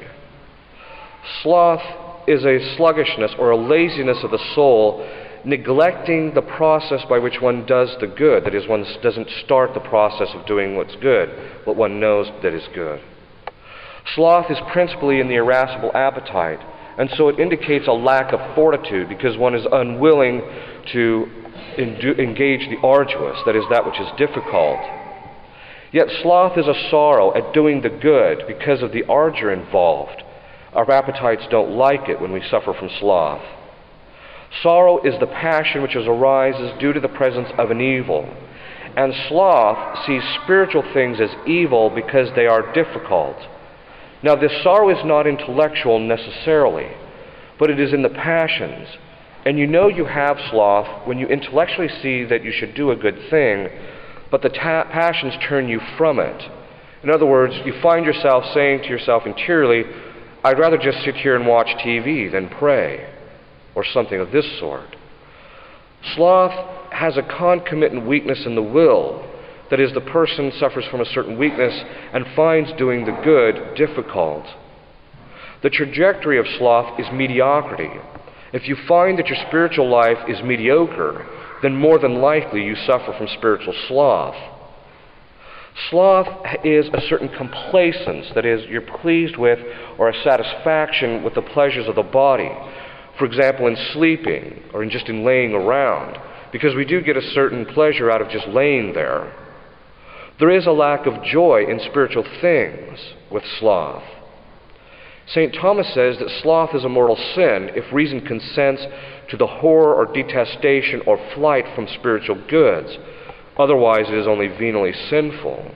[1.43, 1.81] Sloth
[2.27, 5.07] is a sluggishness or a laziness of the soul,
[5.43, 8.45] neglecting the process by which one does the good.
[8.45, 11.29] That is, one doesn't start the process of doing what's good,
[11.65, 13.01] what one knows that is good.
[14.15, 16.59] Sloth is principally in the irascible appetite,
[16.97, 20.41] and so it indicates a lack of fortitude because one is unwilling
[20.91, 21.27] to
[21.77, 24.79] engage the arduous, that is, that which is difficult.
[25.91, 30.23] Yet sloth is a sorrow at doing the good because of the ardor involved.
[30.73, 33.43] Our appetites don't like it when we suffer from sloth.
[34.63, 38.29] Sorrow is the passion which arises due to the presence of an evil.
[38.95, 43.37] And sloth sees spiritual things as evil because they are difficult.
[44.23, 46.87] Now, this sorrow is not intellectual necessarily,
[47.57, 48.87] but it is in the passions.
[49.45, 52.95] And you know you have sloth when you intellectually see that you should do a
[52.95, 53.69] good thing,
[54.29, 56.43] but the ta- passions turn you from it.
[57.03, 59.83] In other words, you find yourself saying to yourself interiorly,
[60.43, 63.07] I'd rather just sit here and watch TV than pray,
[63.75, 64.95] or something of this sort.
[66.15, 69.27] Sloth has a concomitant weakness in the will.
[69.69, 71.73] That is, the person suffers from a certain weakness
[72.13, 74.45] and finds doing the good difficult.
[75.63, 77.91] The trajectory of sloth is mediocrity.
[78.51, 81.25] If you find that your spiritual life is mediocre,
[81.61, 84.35] then more than likely you suffer from spiritual sloth.
[85.89, 86.27] Sloth
[86.63, 89.59] is a certain complacence, that is, you're pleased with
[89.97, 92.51] or a satisfaction with the pleasures of the body.
[93.17, 96.17] For example, in sleeping or in just in laying around,
[96.51, 99.33] because we do get a certain pleasure out of just laying there.
[100.39, 104.03] There is a lack of joy in spiritual things with sloth.
[105.27, 105.53] St.
[105.53, 108.85] Thomas says that sloth is a mortal sin if reason consents
[109.29, 112.97] to the horror or detestation or flight from spiritual goods
[113.61, 115.71] Otherwise, it is only venially sinful.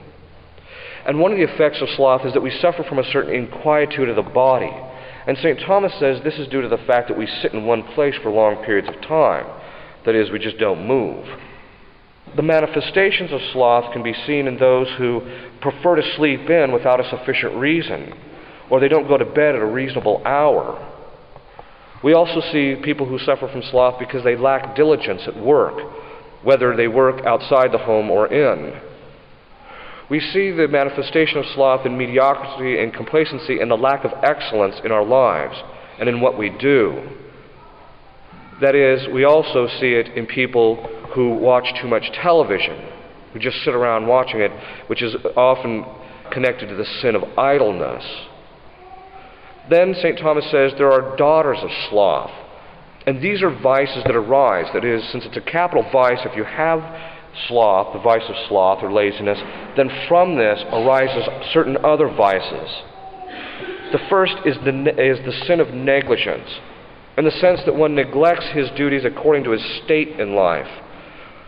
[1.06, 4.08] And one of the effects of sloth is that we suffer from a certain inquietude
[4.10, 4.72] of the body.
[5.28, 5.60] And St.
[5.60, 8.30] Thomas says this is due to the fact that we sit in one place for
[8.32, 9.46] long periods of time.
[10.04, 11.26] That is, we just don't move.
[12.34, 15.20] The manifestations of sloth can be seen in those who
[15.60, 18.12] prefer to sleep in without a sufficient reason,
[18.68, 20.92] or they don't go to bed at a reasonable hour.
[22.02, 25.78] We also see people who suffer from sloth because they lack diligence at work
[26.46, 28.80] whether they work outside the home or in.
[30.08, 34.76] We see the manifestation of sloth in mediocrity and complacency and the lack of excellence
[34.84, 35.56] in our lives
[35.98, 37.18] and in what we do.
[38.60, 40.76] That is, we also see it in people
[41.16, 42.92] who watch too much television,
[43.32, 44.52] who just sit around watching it,
[44.86, 45.84] which is often
[46.30, 48.04] connected to the sin of idleness.
[49.68, 50.16] Then St.
[50.16, 52.30] Thomas says there are daughters of sloth.
[53.06, 54.66] And these are vices that arise.
[54.74, 56.80] That is, since it's a capital vice, if you have
[57.46, 59.38] sloth, the vice of sloth or laziness,
[59.76, 62.82] then from this arises certain other vices.
[63.92, 66.48] The first is the, is the sin of negligence,
[67.16, 70.66] in the sense that one neglects his duties according to his state in life.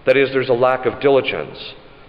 [0.06, 1.58] That is, there's a lack of diligence.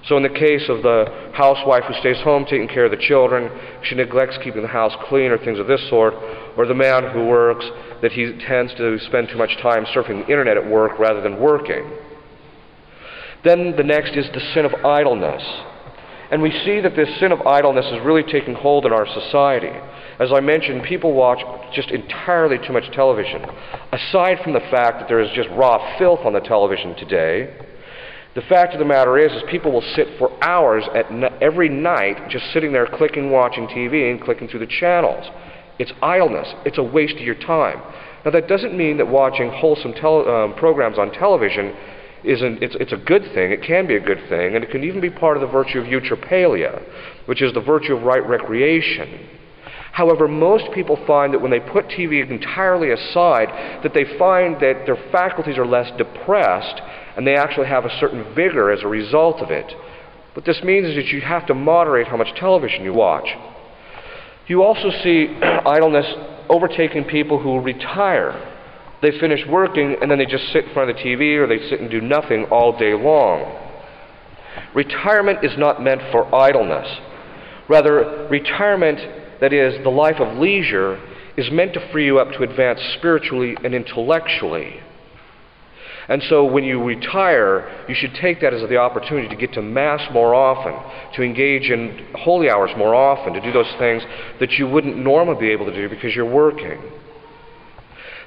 [0.08, 3.52] So, in the case of the housewife who stays home taking care of the children,
[3.84, 6.14] she neglects keeping the house clean or things of this sort,
[6.58, 7.66] or the man who works,
[8.02, 11.39] that he tends to spend too much time surfing the internet at work rather than
[11.39, 11.91] working.
[13.43, 15.43] Then the next is the sin of idleness.
[16.32, 19.74] And we see that this sin of idleness is really taking hold in our society.
[20.20, 21.39] As I mentioned, people watch
[21.74, 23.43] just entirely too much television.
[23.91, 27.56] Aside from the fact that there is just raw filth on the television today,
[28.36, 31.12] The fact of the matter is, is people will sit for hours at
[31.42, 35.26] every night just sitting there clicking, watching TV and clicking through the channels.
[35.80, 36.54] It's idleness.
[36.66, 37.82] It's a waste of your time.
[38.24, 41.76] Now that doesn't mean that watching wholesome tele- um, programs on television
[42.24, 42.62] isn't.
[42.62, 43.52] It's, it's a good thing.
[43.52, 45.80] It can be a good thing, and it can even be part of the virtue
[45.80, 46.84] of eutrapelia,
[47.26, 49.28] which is the virtue of right recreation.
[49.92, 54.86] However, most people find that when they put TV entirely aside, that they find that
[54.86, 56.82] their faculties are less depressed
[57.16, 59.72] and they actually have a certain vigor as a result of it.
[60.34, 63.28] What this means is that you have to moderate how much television you watch.
[64.47, 66.05] You also see idleness
[66.49, 68.55] overtaking people who retire.
[69.01, 71.70] They finish working and then they just sit in front of the TV or they
[71.70, 73.66] sit and do nothing all day long.
[74.74, 76.99] Retirement is not meant for idleness.
[77.68, 78.99] Rather, retirement
[79.39, 80.99] that is, the life of leisure,
[81.38, 84.82] is meant to free you up to advance spiritually and intellectually.
[86.10, 89.62] And so when you retire, you should take that as the opportunity to get to
[89.62, 90.74] Mass more often,
[91.14, 94.01] to engage in holy hours more often, to do those things
[94.39, 96.82] that you wouldn't normally be able to do because you're working.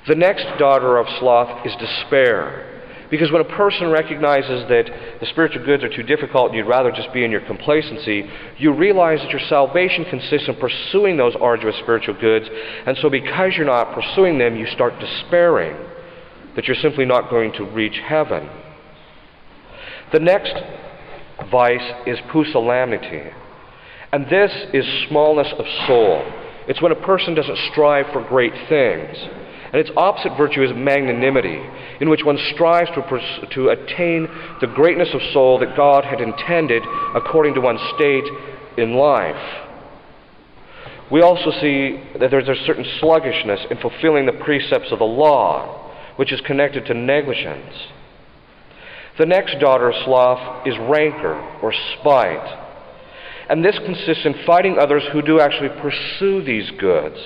[0.07, 2.69] The next daughter of sloth is despair.
[3.11, 6.93] Because when a person recognizes that the spiritual goods are too difficult and you'd rather
[6.93, 11.77] just be in your complacency, you realize that your salvation consists in pursuing those arduous
[11.83, 12.49] spiritual goods.
[12.87, 15.77] And so, because you're not pursuing them, you start despairing
[16.57, 18.49] that you're simply not going to reach heaven.
[20.13, 20.55] The next
[21.51, 23.33] vice is pusillanimity.
[24.13, 26.23] And this is smallness of soul.
[26.69, 29.17] It's when a person doesn't strive for great things.
[29.73, 31.59] And its opposite virtue is magnanimity,
[32.01, 34.29] in which one strives to, pers- to attain
[34.61, 36.83] the greatness of soul that God had intended
[37.15, 38.25] according to one's state
[38.77, 39.69] in life.
[41.11, 45.82] We also see that there's a certain sluggishness in fulfilling the precepts of the law,
[46.17, 47.75] which is connected to negligence.
[49.19, 52.59] The next daughter of sloth is rancor or spite.
[53.49, 57.19] And this consists in fighting others who do actually pursue these goods.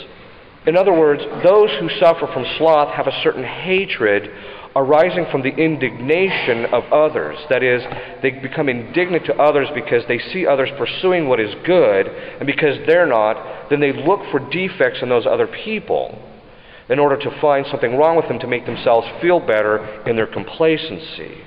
[0.66, 4.28] In other words, those who suffer from sloth have a certain hatred
[4.74, 7.38] arising from the indignation of others.
[7.48, 7.82] That is,
[8.20, 12.76] they become indignant to others because they see others pursuing what is good, and because
[12.86, 16.18] they're not, then they look for defects in those other people
[16.88, 20.26] in order to find something wrong with them to make themselves feel better in their
[20.26, 21.42] complacency.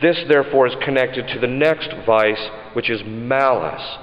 [0.00, 3.98] This, therefore, is connected to the next vice, which is malice.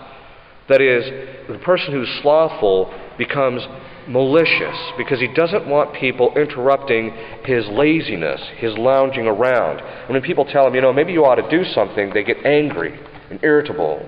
[0.68, 1.06] That is,
[1.48, 3.62] the person who's slothful becomes
[4.08, 7.12] malicious because he doesn't want people interrupting
[7.46, 9.80] his laziness, his lounging around.
[9.80, 12.46] And when people tell him, you know, maybe you ought to do something, they get
[12.46, 14.06] angry and irritable.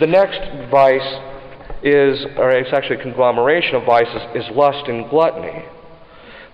[0.00, 1.35] The next vice
[1.82, 5.64] is, or it's actually a conglomeration of vices, is lust and gluttony.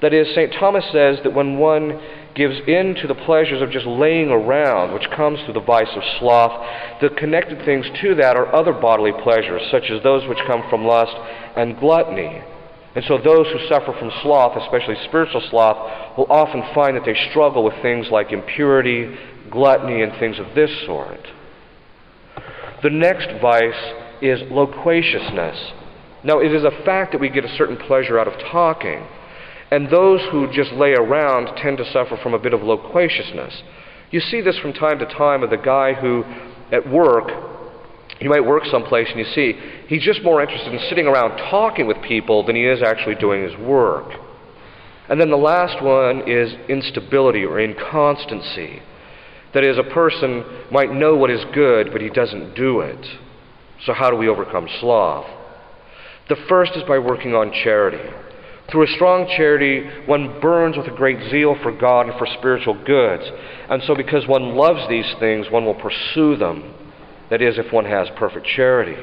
[0.00, 0.52] That is, St.
[0.58, 2.00] Thomas says that when one
[2.34, 6.02] gives in to the pleasures of just laying around, which comes through the vice of
[6.18, 7.00] sloth.
[7.00, 10.84] The connected things to that are other bodily pleasures, such as those which come from
[10.84, 11.14] lust
[11.56, 12.42] and gluttony.
[12.94, 17.16] And so those who suffer from sloth, especially spiritual sloth, will often find that they
[17.30, 19.16] struggle with things like impurity,
[19.50, 21.20] gluttony, and things of this sort.
[22.82, 25.72] The next vice is loquaciousness.
[26.24, 29.06] Now, it is a fact that we get a certain pleasure out of talking.
[29.70, 33.62] And those who just lay around tend to suffer from a bit of loquaciousness.
[34.10, 36.24] You see this from time to time with a guy who,
[36.70, 37.30] at work,
[38.20, 39.58] you might work someplace and you see
[39.88, 43.42] he's just more interested in sitting around talking with people than he is actually doing
[43.42, 44.12] his work.
[45.08, 48.80] And then the last one is instability or inconstancy.
[49.54, 53.06] That is, a person might know what is good, but he doesn't do it.
[53.86, 55.26] So, how do we overcome sloth?
[56.28, 58.02] The first is by working on charity.
[58.70, 62.74] Through a strong charity, one burns with a great zeal for God and for spiritual
[62.84, 63.24] goods.
[63.68, 66.74] And so, because one loves these things, one will pursue them.
[67.28, 68.96] That is, if one has perfect charity.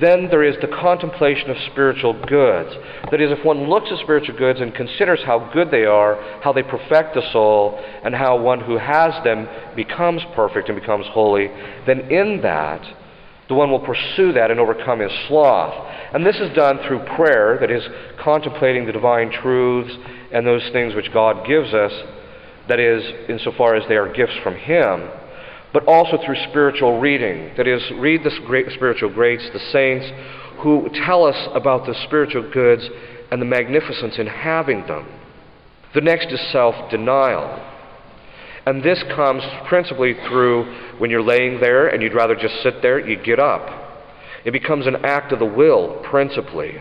[0.00, 2.70] Then there is the contemplation of spiritual goods.
[3.10, 6.52] That is, if one looks at spiritual goods and considers how good they are, how
[6.52, 11.48] they perfect the soul, and how one who has them becomes perfect and becomes holy,
[11.86, 12.82] then in that,
[13.48, 15.74] the one will pursue that and overcome his sloth.
[16.14, 17.82] And this is done through prayer, that is,
[18.22, 19.94] contemplating the divine truths
[20.32, 21.92] and those things which God gives us,
[22.68, 25.08] that is, insofar as they are gifts from Him,
[25.72, 30.06] but also through spiritual reading, that is, read the great spiritual greats, the saints,
[30.62, 32.88] who tell us about the spiritual goods
[33.30, 35.08] and the magnificence in having them.
[35.94, 37.71] The next is self denial.
[38.66, 42.98] And this comes principally through when you're laying there and you'd rather just sit there,
[42.98, 43.82] you get up.
[44.44, 46.80] It becomes an act of the will, principally.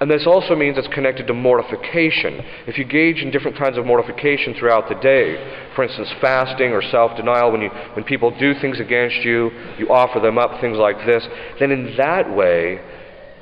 [0.00, 2.40] And this also means it's connected to mortification.
[2.66, 6.80] If you engage in different kinds of mortification throughout the day, for instance, fasting or
[6.80, 10.78] self denial, when, you, when people do things against you, you offer them up, things
[10.78, 11.26] like this,
[11.58, 12.80] then in that way,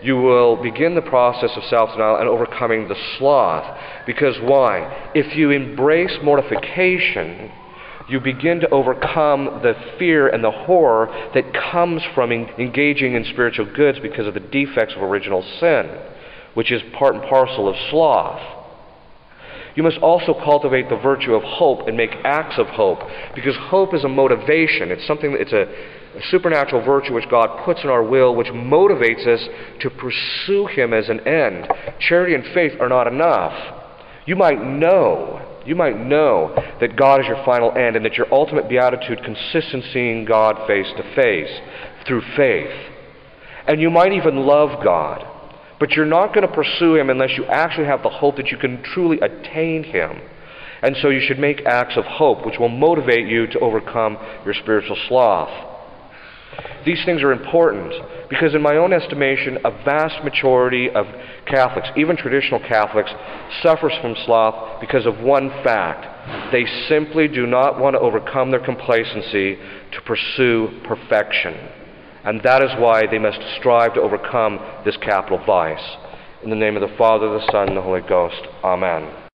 [0.02, 3.78] you will begin the process of self denial and overcoming the sloth.
[4.06, 5.10] Because why?
[5.14, 7.50] If you embrace mortification,
[8.08, 13.66] you begin to overcome the fear and the horror that comes from engaging in spiritual
[13.74, 15.90] goods because of the defects of original sin
[16.58, 18.40] which is part and parcel of sloth.
[19.76, 22.98] You must also cultivate the virtue of hope and make acts of hope,
[23.32, 24.90] because hope is a motivation.
[24.90, 25.66] It's something it's a,
[26.16, 29.46] a supernatural virtue which God puts in our will, which motivates us
[29.80, 31.68] to pursue Him as an end.
[32.00, 33.52] Charity and faith are not enough.
[34.26, 38.32] You might know, you might know that God is your final end and that your
[38.32, 41.60] ultimate beatitude consists in seeing God face to face
[42.06, 42.92] through faith.
[43.66, 45.26] And you might even love God.
[45.78, 48.56] But you're not going to pursue Him unless you actually have the hope that you
[48.56, 50.20] can truly attain Him.
[50.82, 54.54] And so you should make acts of hope, which will motivate you to overcome your
[54.54, 55.67] spiritual sloth.
[56.84, 57.92] These things are important
[58.30, 61.06] because, in my own estimation, a vast majority of
[61.46, 63.10] Catholics, even traditional Catholics,
[63.62, 66.52] suffers from sloth because of one fact.
[66.52, 69.56] They simply do not want to overcome their complacency
[69.92, 71.54] to pursue perfection.
[72.24, 75.96] And that is why they must strive to overcome this capital vice.
[76.42, 78.46] In the name of the Father, the Son, and the Holy Ghost.
[78.62, 79.27] Amen.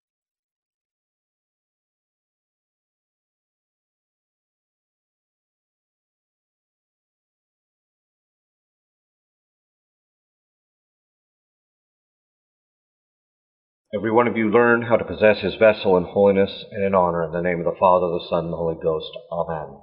[13.95, 17.23] Every one of you learn how to possess his vessel in holiness and in honor
[17.27, 19.11] in the name of the Father, the Son, and the Holy Ghost.
[19.31, 19.79] Amen.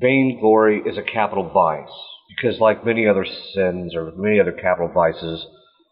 [0.00, 1.90] Vainglory is a capital vice,
[2.28, 5.44] because like many other sins or many other capital vices,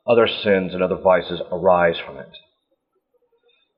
[0.06, 2.30] other sins and other vices arise from it.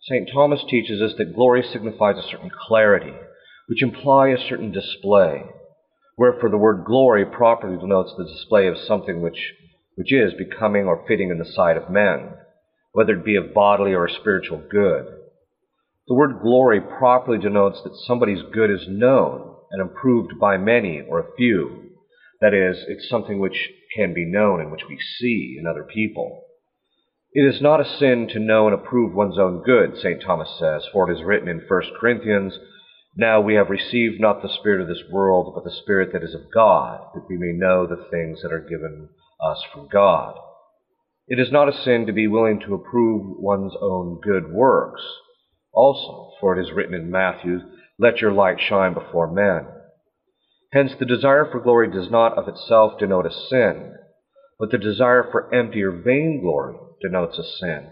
[0.03, 0.29] St.
[0.35, 3.15] Thomas teaches us that glory signifies a certain clarity,
[3.67, 5.43] which imply a certain display.
[6.19, 9.55] Wherefore the word glory properly denotes the display of something which,
[9.95, 12.35] which is becoming or fitting in the sight of men,
[12.97, 15.05] whether it be of bodily or a spiritual good.
[16.09, 21.19] The word glory properly denotes that somebody's good is known, and approved by many or
[21.19, 21.91] a few.
[22.41, 26.41] That is, it's something which can be known and which we see in other people.
[27.35, 30.23] It is not a sin to know and approve one's own good, St.
[30.23, 32.59] Thomas says, for it is written in 1 Corinthians,
[33.15, 36.33] Now we have received not the Spirit of this world, but the Spirit that is
[36.33, 39.11] of God, that we may know the things that are given
[39.47, 40.39] us from God.
[41.29, 45.03] It is not a sin to be willing to approve one's own good works,
[45.73, 47.61] also, for it is written in Matthew,
[47.99, 49.67] let your light shine before men.
[50.73, 53.95] Hence, the desire for glory does not of itself denote a sin,
[54.59, 57.91] but the desire for empty or vain glory denotes a sin.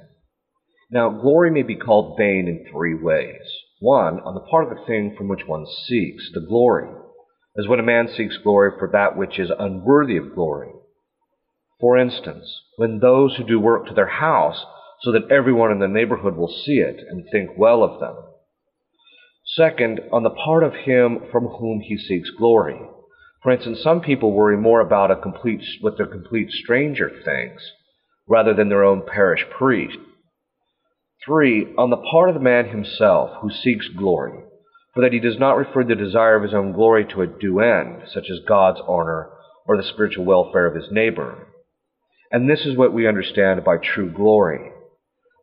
[0.90, 3.42] Now, glory may be called vain in three ways.
[3.80, 6.88] One, on the part of the thing from which one seeks the glory,
[7.58, 10.70] as when a man seeks glory for that which is unworthy of glory.
[11.80, 14.64] For instance, when those who do work to their house
[15.02, 18.16] so that everyone in the neighborhood will see it and think well of them.
[19.44, 22.80] Second, on the part of him from whom he seeks glory.
[23.42, 27.62] For instance, some people worry more about a complete, what their complete stranger thinks
[28.26, 29.98] rather than their own parish priest.
[31.26, 34.44] Three, on the part of the man himself who seeks glory,
[34.94, 37.60] for that he does not refer the desire of his own glory to a due
[37.60, 39.28] end, such as God's honor
[39.66, 41.48] or the spiritual welfare of his neighbor.
[42.34, 44.72] And this is what we understand by true glory.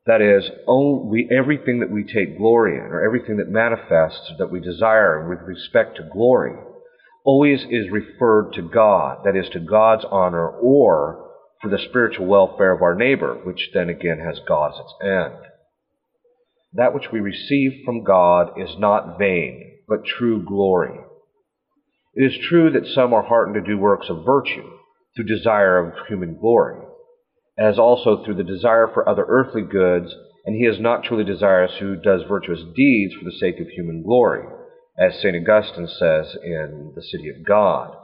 [0.08, 4.60] That is, we, everything that we take glory in, or everything that manifests that we
[4.60, 6.52] desire with respect to glory,
[7.24, 11.30] always is referred to God, that is, to God's honor, or
[11.62, 15.46] for the spiritual welfare of our neighbor, which then again has God as its end.
[16.74, 21.00] That which we receive from God is not vain, but true glory.
[22.16, 24.70] It is true that some are heartened to do works of virtue
[25.16, 26.82] through desire of human glory
[27.62, 30.14] as also through the desire for other earthly goods,
[30.46, 34.02] and he is not truly desirous who does virtuous deeds for the sake of human
[34.02, 34.44] glory,
[34.98, 35.36] as St.
[35.36, 37.96] Augustine says in The City of God.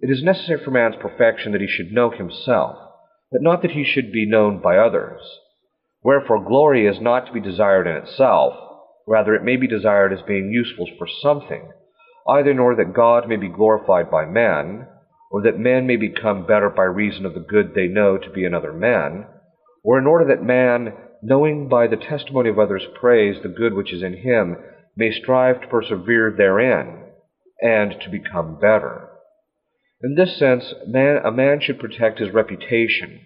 [0.00, 2.76] It is necessary for man's perfection that he should know himself,
[3.32, 5.20] but not that he should be known by others.
[6.02, 8.54] Wherefore, glory is not to be desired in itself,
[9.06, 11.70] rather, it may be desired as being useful for something,
[12.28, 14.86] either in order that God may be glorified by men,
[15.30, 18.44] or that men may become better by reason of the good they know to be
[18.44, 19.24] in other men,
[19.84, 23.92] or in order that man, knowing by the testimony of others' praise the good which
[23.92, 24.56] is in him,
[24.96, 27.04] may strive to persevere therein,
[27.62, 29.08] and to become better.
[30.02, 33.20] In this sense, man, a man should protect his reputation,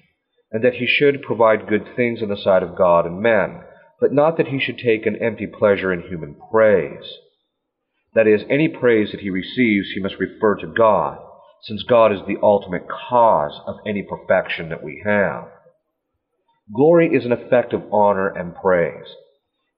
[0.52, 3.60] and that he should provide good things in the sight of God and men,
[3.98, 7.04] but not that he should take an empty pleasure in human praise.
[8.14, 11.18] That is, any praise that he receives he must refer to God,
[11.64, 15.44] since God is the ultimate cause of any perfection that we have.
[16.74, 19.06] Glory is an effect of honor and praise.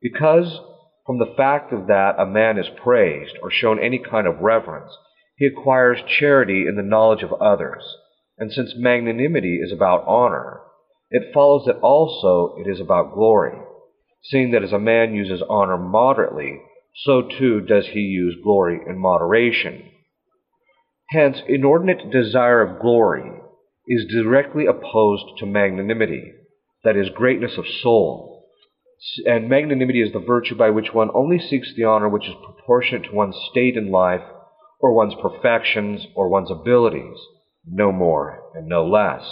[0.00, 0.60] Because
[1.06, 4.92] from the fact of that a man is praised or shown any kind of reverence,
[5.36, 7.84] he acquires charity in the knowledge of others.
[8.38, 10.60] And since magnanimity is about honor,
[11.10, 13.56] it follows that also it is about glory,
[14.24, 16.60] seeing that as a man uses honor moderately,
[17.04, 19.90] so too does he use glory in moderation.
[21.10, 23.30] Hence, inordinate desire of glory
[23.86, 26.32] is directly opposed to magnanimity,
[26.82, 28.48] that is, greatness of soul.
[29.24, 33.04] And magnanimity is the virtue by which one only seeks the honor which is proportionate
[33.04, 34.22] to one's state in life,
[34.80, 37.16] or one's perfections, or one's abilities,
[37.64, 39.22] no more and no less.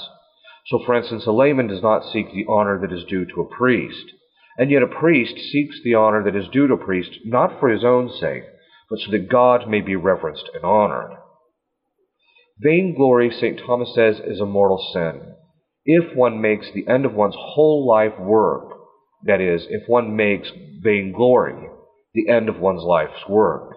[0.66, 3.57] So, for instance, a layman does not seek the honor that is due to a
[3.57, 4.12] priest,
[4.57, 7.68] and yet a priest seeks the honor that is due to a priest not for
[7.68, 8.45] his own sake,
[8.89, 11.11] but so that God may be reverenced and honored.
[12.59, 13.61] Vainglory, St.
[13.66, 15.34] Thomas says, is a mortal sin.
[15.84, 18.70] If one makes the end of one's whole life work,
[19.24, 20.50] that is, if one makes
[20.82, 21.68] vainglory
[22.14, 23.74] the end of one's life's work.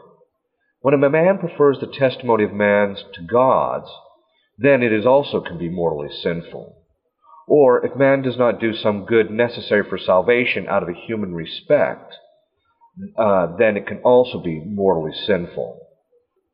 [0.82, 3.90] When a man prefers the testimony of man's to God's,
[4.58, 6.78] then it is also can be mortally sinful.
[7.48, 11.34] Or if man does not do some good necessary for salvation out of a human
[11.34, 12.14] respect,
[13.18, 15.87] uh, then it can also be mortally sinful.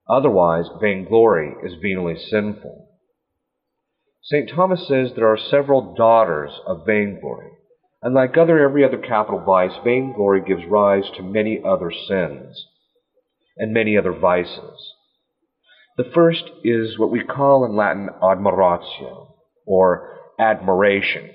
[0.10, 2.89] Otherwise, vainglory is venially sinful.
[4.24, 4.49] St.
[4.49, 7.51] Thomas says there are several daughters of vainglory,
[8.01, 12.66] and like other every other capital vice, vainglory gives rise to many other sins
[13.58, 14.93] and many other vices.
[15.97, 19.36] The first is what we call in Latin admiratio,
[19.66, 21.30] or admiration,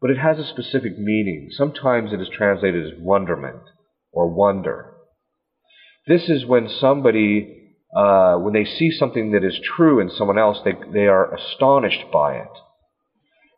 [0.00, 1.48] but it has a specific meaning.
[1.50, 3.62] Sometimes it is translated as wonderment
[4.12, 4.94] or wonder.
[6.06, 7.59] This is when somebody,
[7.94, 12.04] uh, when they see something that is true in someone else, they, they are astonished
[12.12, 12.50] by it.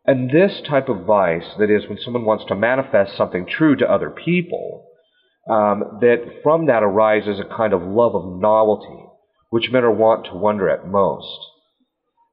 [0.06, 3.90] And this type of vice, that is, when someone wants to manifest something true to
[3.90, 4.86] other people,
[5.48, 9.04] um, that from that arises a kind of love of novelty,
[9.50, 11.38] which men are wont to wonder at most.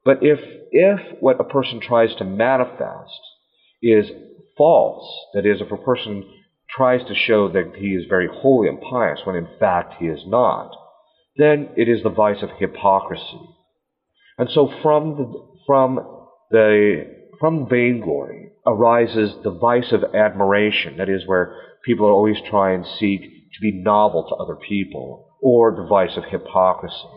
[0.05, 0.39] But if,
[0.71, 3.19] if what a person tries to manifest
[3.81, 4.09] is
[4.57, 6.23] false, that is, if a person
[6.69, 10.21] tries to show that he is very holy and pious when in fact he is
[10.25, 10.71] not,
[11.39, 13.39] then it is the vice of hypocrisy.
[14.37, 15.99] And so from the, from
[16.51, 22.85] the, from vainglory arises the vice of admiration, that is, where people always try and
[22.85, 27.07] seek to be novel to other people, or the vice of hypocrisy.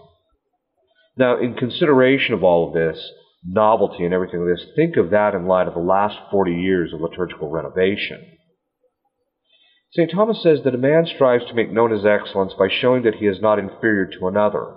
[1.17, 3.03] Now, in consideration of all of this,
[3.45, 6.93] novelty and everything like this, think of that in light of the last 40 years
[6.93, 8.25] of liturgical renovation.
[9.95, 10.11] St.
[10.11, 13.27] Thomas says that a man strives to make known his excellence by showing that he
[13.27, 14.75] is not inferior to another,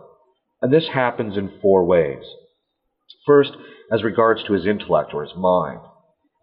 [0.61, 2.23] and this happens in four ways.
[3.25, 3.51] First,
[3.89, 5.79] as regards to his intellect or his mind,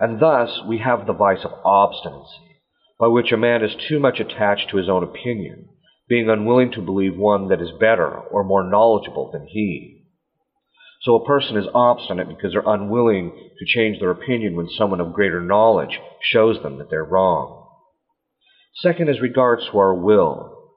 [0.00, 2.60] and thus we have the vice of obstinacy,
[2.98, 5.68] by which a man is too much attached to his own opinion,
[6.08, 10.06] being unwilling to believe one that is better or more knowledgeable than he.
[11.02, 15.12] So a person is obstinate because they're unwilling to change their opinion when someone of
[15.12, 17.61] greater knowledge shows them that they're wrong.
[18.74, 20.70] Second, as regards to our will.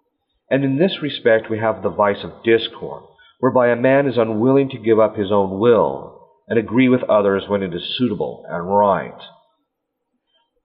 [0.50, 3.04] And in this respect, we have the vice of discord,
[3.40, 7.44] whereby a man is unwilling to give up his own will and agree with others
[7.48, 9.20] when it is suitable and right.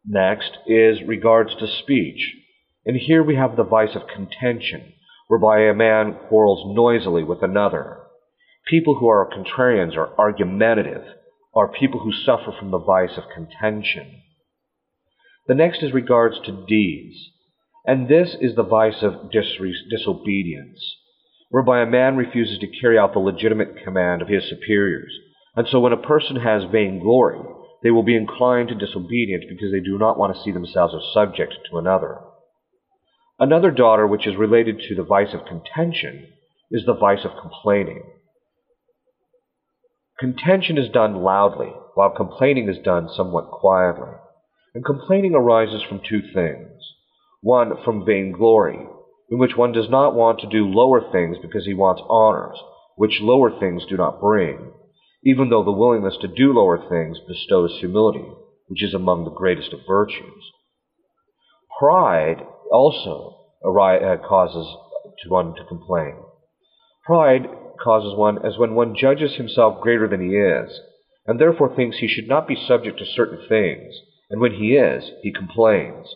[0.07, 2.35] Next is regards to speech.
[2.85, 4.93] And here we have the vice of contention,
[5.29, 7.99] whereby a man quarrels noisily with another.
[8.69, 11.05] People who are contrarians or argumentative
[11.55, 14.23] are people who suffer from the vice of contention.
[15.51, 17.33] The next is regards to deeds,
[17.85, 20.97] and this is the vice of disobedience,
[21.49, 25.13] whereby a man refuses to carry out the legitimate command of his superiors.
[25.57, 27.41] And so when a person has vainglory,
[27.83, 31.13] they will be inclined to disobedience because they do not want to see themselves as
[31.13, 32.19] subject to another.
[33.41, 36.29] Another daughter, which is related to the vice of contention,
[36.71, 38.05] is the vice of complaining.
[40.21, 44.13] Contention is done loudly, while complaining is done somewhat quietly.
[44.75, 46.71] And complaining arises from two things.
[47.41, 48.87] One, from vainglory,
[49.31, 52.59] in which one does not want to do lower things because he wants honors,
[52.97, 54.73] which lower things do not bring,
[55.25, 58.25] even though the willingness to do lower things bestows humility,
[58.69, 60.53] which is among the greatest of virtues.
[61.79, 64.67] Pride also uh, causes
[65.29, 66.15] one to complain.
[67.05, 67.49] Pride
[67.83, 70.81] causes one as when one judges himself greater than he is,
[71.27, 73.95] and therefore thinks he should not be subject to certain things,
[74.31, 76.07] and when he is, he complains.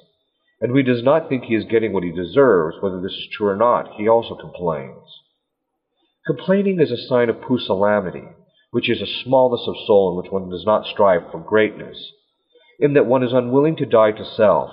[0.60, 3.28] And when he does not think he is getting what he deserves, whether this is
[3.32, 5.02] true or not, he also complains.
[6.26, 8.28] Complaining is a sign of pusillanimity,
[8.70, 12.12] which is a smallness of soul in which one does not strive for greatness,
[12.78, 14.70] in that one is unwilling to die to self,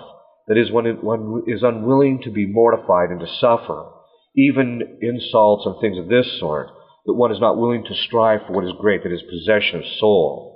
[0.48, 3.90] that is, one is unwilling to be mortified and to suffer,
[4.36, 6.70] even insults and things of this sort,
[7.06, 9.86] that one is not willing to strive for what is great, that is, possession of
[10.00, 10.51] soul.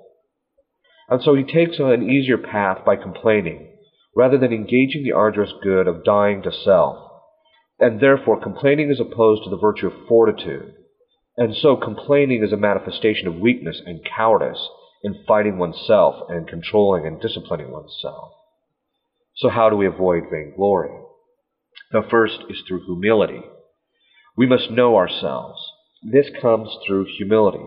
[1.10, 3.72] And so he takes an easier path by complaining,
[4.16, 6.98] rather than engaging the arduous good of dying to self.
[7.80, 10.74] And therefore, complaining is opposed to the virtue of fortitude.
[11.38, 14.68] And so, complaining is a manifestation of weakness and cowardice
[15.04, 18.32] in fighting oneself and controlling and disciplining oneself.
[19.36, 20.98] So, how do we avoid vainglory?
[21.92, 23.42] The first is through humility.
[24.38, 25.60] We must know ourselves.
[26.02, 27.66] This comes through humility.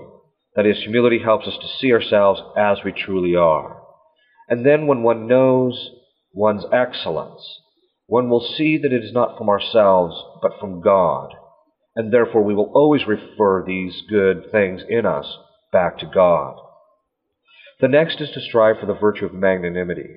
[0.59, 3.81] That is, humility helps us to see ourselves as we truly are.
[4.49, 5.91] And then, when one knows
[6.35, 7.41] one's excellence,
[8.07, 11.33] one will see that it is not from ourselves, but from God.
[11.95, 15.33] And therefore, we will always refer these good things in us
[15.71, 16.57] back to God.
[17.81, 20.17] The next is to strive for the virtue of magnanimity.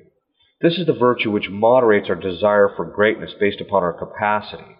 [0.60, 4.76] This is the virtue which moderates our desire for greatness based upon our capacity.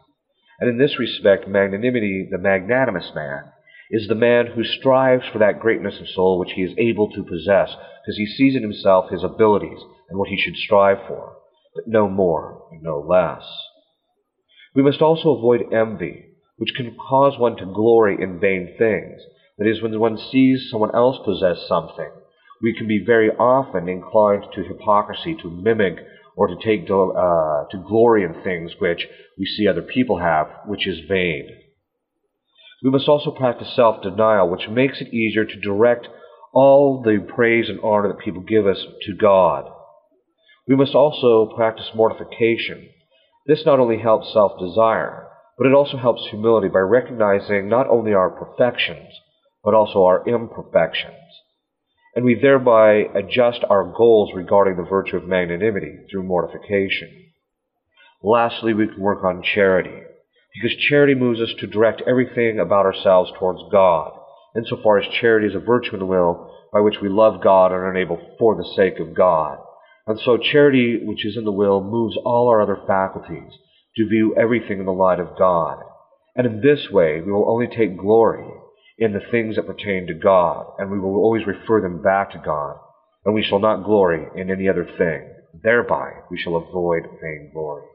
[0.59, 3.53] And in this respect, magnanimity, the magnanimous man,
[3.93, 7.23] is the man who strives for that greatness of soul which he is able to
[7.23, 7.69] possess,
[8.03, 9.79] because he sees in himself his abilities
[10.09, 11.37] and what he should strive for,
[11.75, 13.45] but no more and no less.
[14.75, 16.25] We must also avoid envy,
[16.57, 19.21] which can cause one to glory in vain things.
[19.59, 22.11] That is, when one sees someone else possess something,
[22.63, 25.99] we can be very often inclined to hypocrisy, to mimic,
[26.35, 29.07] or to take uh, to glory in things which
[29.39, 31.62] we see other people have, which is vain.
[32.83, 36.09] We must also practice self-denial, which makes it easier to direct
[36.53, 39.71] all the praise and honor that people give us to God.
[40.67, 42.89] We must also practice mortification.
[43.47, 45.29] This not only helps self-desire,
[45.59, 49.09] but it also helps humility by recognizing not only our perfections,
[49.65, 51.17] but also our imperfections
[52.15, 57.09] and we thereby adjust our goals regarding the virtue of magnanimity through mortification.
[58.23, 60.03] Lastly, we can work on charity,
[60.55, 64.13] because charity moves us to direct everything about ourselves towards God,
[64.57, 67.75] insofar as charity is a virtue in the will by which we love God and
[67.75, 69.59] are enabled for the sake of God.
[70.07, 73.53] And so charity, which is in the will, moves all our other faculties
[73.97, 75.79] to view everything in the light of God.
[76.35, 78.45] And in this way, we will only take glory
[78.99, 82.43] in the things that pertain to God, and we will always refer them back to
[82.45, 82.77] God,
[83.25, 85.29] and we shall not glory in any other thing.
[85.63, 87.87] Thereby we shall avoid vainglory.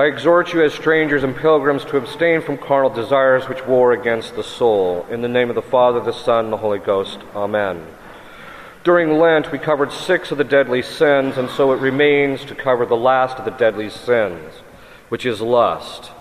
[0.00, 4.34] I exhort you as strangers and pilgrims to abstain from carnal desires which war against
[4.34, 5.04] the soul.
[5.10, 7.18] In the name of the Father, the Son, and the Holy Ghost.
[7.36, 7.86] Amen.
[8.82, 12.86] During Lent, we covered six of the deadly sins, and so it remains to cover
[12.86, 14.54] the last of the deadly sins,
[15.10, 16.12] which is lust.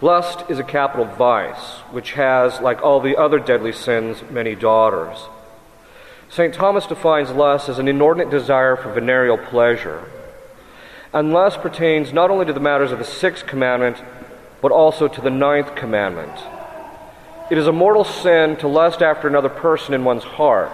[0.00, 5.18] Lust is a capital vice, which has, like all the other deadly sins, many daughters.
[6.30, 6.54] St.
[6.54, 10.10] Thomas defines lust as an inordinate desire for venereal pleasure
[11.12, 14.02] unless pertains not only to the matters of the sixth commandment,
[14.60, 16.32] but also to the ninth commandment.
[17.50, 20.72] It is a mortal sin to lust after another person in one's heart.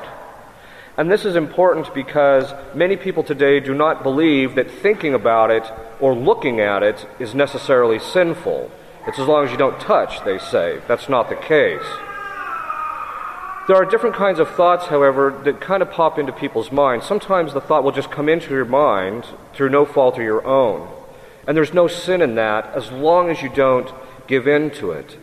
[0.97, 5.65] And this is important because many people today do not believe that thinking about it
[6.01, 8.71] or looking at it is necessarily sinful.
[9.07, 10.81] It's as long as you don't touch, they say.
[10.87, 11.83] That's not the case.
[13.69, 17.07] There are different kinds of thoughts, however, that kind of pop into people's minds.
[17.07, 20.89] Sometimes the thought will just come into your mind through no fault of your own.
[21.47, 23.93] And there's no sin in that as long as you don't
[24.27, 25.17] give in to it.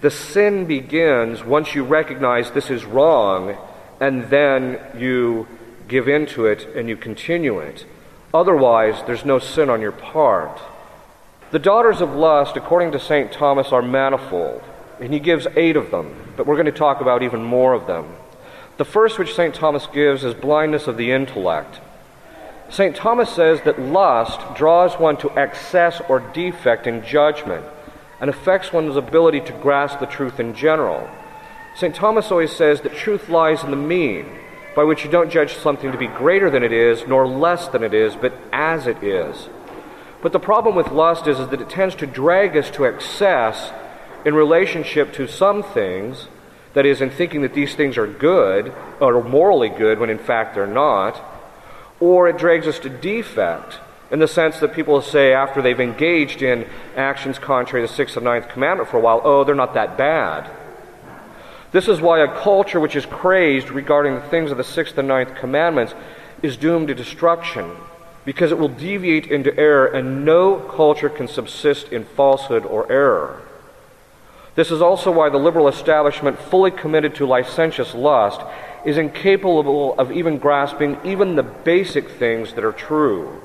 [0.00, 3.56] The sin begins once you recognize this is wrong
[4.00, 5.46] and then you
[5.86, 7.84] give in to it and you continue it.
[8.32, 10.60] Otherwise, there's no sin on your part.
[11.50, 13.30] The daughters of lust, according to St.
[13.30, 14.62] Thomas, are manifold.
[15.00, 17.86] And he gives eight of them, but we're going to talk about even more of
[17.86, 18.14] them.
[18.76, 19.54] The first, which St.
[19.54, 21.80] Thomas gives, is blindness of the intellect.
[22.70, 22.96] St.
[22.96, 27.64] Thomas says that lust draws one to excess or defect in judgment
[28.20, 31.08] and affects one's ability to grasp the truth in general.
[31.76, 31.94] St.
[31.94, 34.26] Thomas always says that truth lies in the mean,
[34.74, 37.82] by which you don't judge something to be greater than it is, nor less than
[37.82, 39.48] it is, but as it is.
[40.22, 43.72] But the problem with lust is, is that it tends to drag us to excess
[44.24, 46.28] in relationship to some things,
[46.74, 50.54] that is, in thinking that these things are good, or morally good when in fact
[50.54, 51.22] they're not,
[52.00, 53.78] Or it drags us to defect
[54.10, 58.16] in the sense that people say after they've engaged in actions contrary to the sixth
[58.16, 60.50] and ninth commandment for a while, oh, they're not that bad.
[61.72, 65.08] This is why a culture which is crazed regarding the things of the sixth and
[65.08, 65.94] ninth commandments
[66.42, 67.70] is doomed to destruction
[68.24, 73.42] because it will deviate into error, and no culture can subsist in falsehood or error.
[74.54, 78.40] This is also why the liberal establishment, fully committed to licentious lust,
[78.84, 83.42] is incapable of even grasping even the basic things that are true.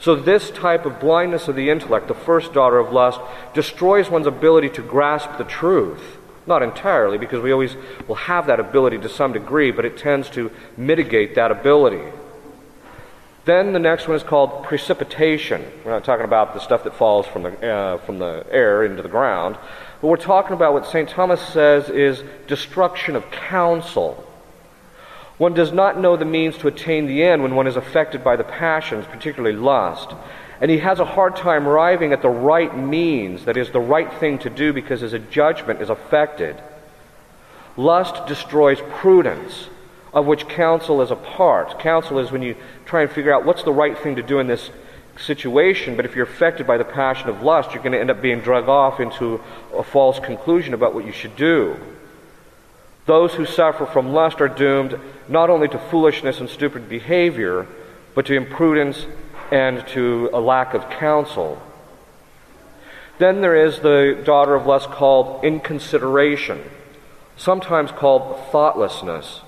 [0.00, 3.20] So, this type of blindness of the intellect, the first daughter of lust,
[3.54, 6.18] destroys one's ability to grasp the truth.
[6.44, 7.76] Not entirely, because we always
[8.08, 12.02] will have that ability to some degree, but it tends to mitigate that ability.
[13.44, 15.64] Then the next one is called precipitation.
[15.84, 19.02] We're not talking about the stuff that falls from the, uh, from the air into
[19.02, 19.58] the ground,
[20.00, 21.08] but we're talking about what St.
[21.08, 24.24] Thomas says is destruction of counsel.
[25.38, 28.36] One does not know the means to attain the end when one is affected by
[28.36, 30.14] the passions, particularly lust.
[30.60, 34.12] And he has a hard time arriving at the right means, that is, the right
[34.20, 36.62] thing to do, because his judgment is affected.
[37.76, 39.68] Lust destroys prudence,
[40.12, 41.78] of which counsel is a part.
[41.78, 44.46] Counsel is when you try and figure out what's the right thing to do in
[44.46, 44.70] this
[45.18, 48.20] situation, but if you're affected by the passion of lust, you're going to end up
[48.20, 49.40] being drug off into
[49.74, 51.76] a false conclusion about what you should do.
[53.06, 54.98] Those who suffer from lust are doomed
[55.28, 57.66] not only to foolishness and stupid behavior,
[58.14, 59.06] but to imprudence
[59.50, 61.60] and to a lack of counsel.
[63.18, 66.62] Then there is the daughter of lust called inconsideration,
[67.36, 69.40] sometimes called thoughtlessness.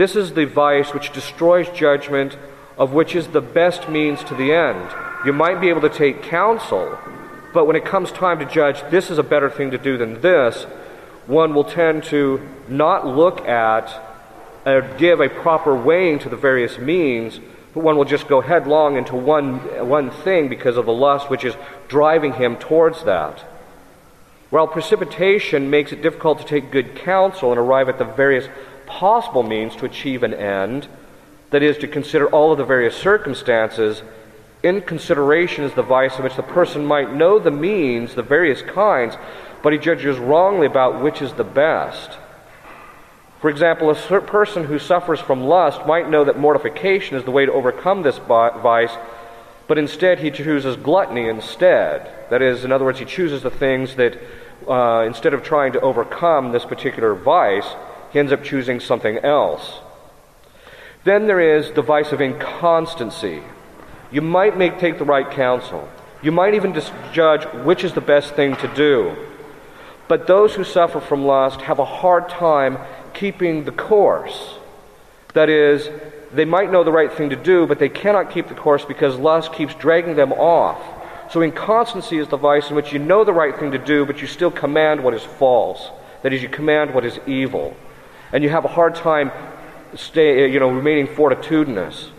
[0.00, 2.34] This is the vice which destroys judgment,
[2.78, 4.90] of which is the best means to the end.
[5.26, 6.98] You might be able to take counsel,
[7.52, 10.22] but when it comes time to judge, this is a better thing to do than
[10.22, 10.62] this,
[11.26, 13.92] one will tend to not look at
[14.64, 17.38] or give a proper weighing to the various means,
[17.74, 21.44] but one will just go headlong into one, one thing because of the lust which
[21.44, 21.54] is
[21.88, 23.40] driving him towards that.
[24.48, 28.48] While precipitation makes it difficult to take good counsel and arrive at the various
[28.90, 30.88] possible means to achieve an end,
[31.50, 34.02] that is, to consider all of the various circumstances.
[34.62, 39.16] Inconsideration is the vice in which the person might know the means, the various kinds,
[39.62, 42.18] but he judges wrongly about which is the best.
[43.40, 47.46] For example, a person who suffers from lust might know that mortification is the way
[47.46, 48.94] to overcome this vice,
[49.66, 52.10] but instead he chooses gluttony instead.
[52.28, 54.18] That is, in other words, he chooses the things that,
[54.68, 57.68] uh, instead of trying to overcome this particular vice,
[58.12, 59.80] he ends up choosing something else.
[61.04, 63.42] Then there is the vice of inconstancy.
[64.12, 65.88] You might make, take the right counsel.
[66.22, 66.78] You might even
[67.12, 69.16] judge which is the best thing to do.
[70.08, 72.78] But those who suffer from lust have a hard time
[73.14, 74.56] keeping the course.
[75.34, 75.88] That is,
[76.32, 79.16] they might know the right thing to do, but they cannot keep the course because
[79.16, 80.82] lust keeps dragging them off.
[81.32, 84.20] So inconstancy is the vice in which you know the right thing to do, but
[84.20, 85.88] you still command what is false.
[86.22, 87.74] That is, you command what is evil
[88.32, 89.30] and you have a hard time
[89.94, 92.10] stay, you know, remaining fortitudinous.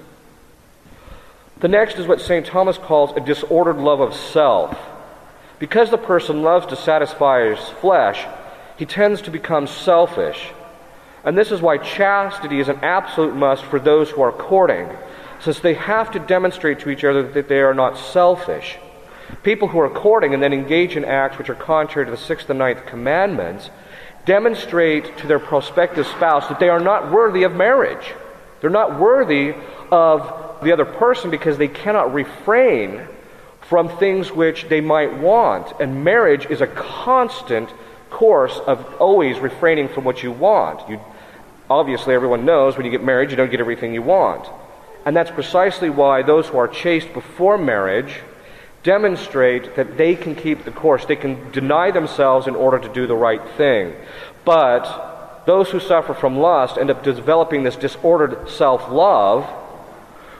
[1.59, 2.45] The next is what St.
[2.45, 4.77] Thomas calls a disordered love of self.
[5.59, 8.25] Because the person loves to satisfy his flesh,
[8.77, 10.51] he tends to become selfish.
[11.23, 14.89] And this is why chastity is an absolute must for those who are courting,
[15.39, 18.77] since they have to demonstrate to each other that they are not selfish.
[19.43, 22.49] People who are courting and then engage in acts which are contrary to the sixth
[22.49, 23.69] and ninth commandments
[24.25, 28.13] demonstrate to their prospective spouse that they are not worthy of marriage.
[28.61, 29.53] They're not worthy
[29.91, 33.07] of the other person because they cannot refrain
[33.61, 35.79] from things which they might want.
[35.79, 37.69] And marriage is a constant
[38.09, 40.87] course of always refraining from what you want.
[40.89, 40.99] You,
[41.69, 44.47] obviously, everyone knows when you get married, you don't get everything you want.
[45.05, 48.19] And that's precisely why those who are chaste before marriage
[48.83, 51.05] demonstrate that they can keep the course.
[51.05, 53.95] They can deny themselves in order to do the right thing.
[54.43, 59.45] But those who suffer from lust end up developing this disordered self love,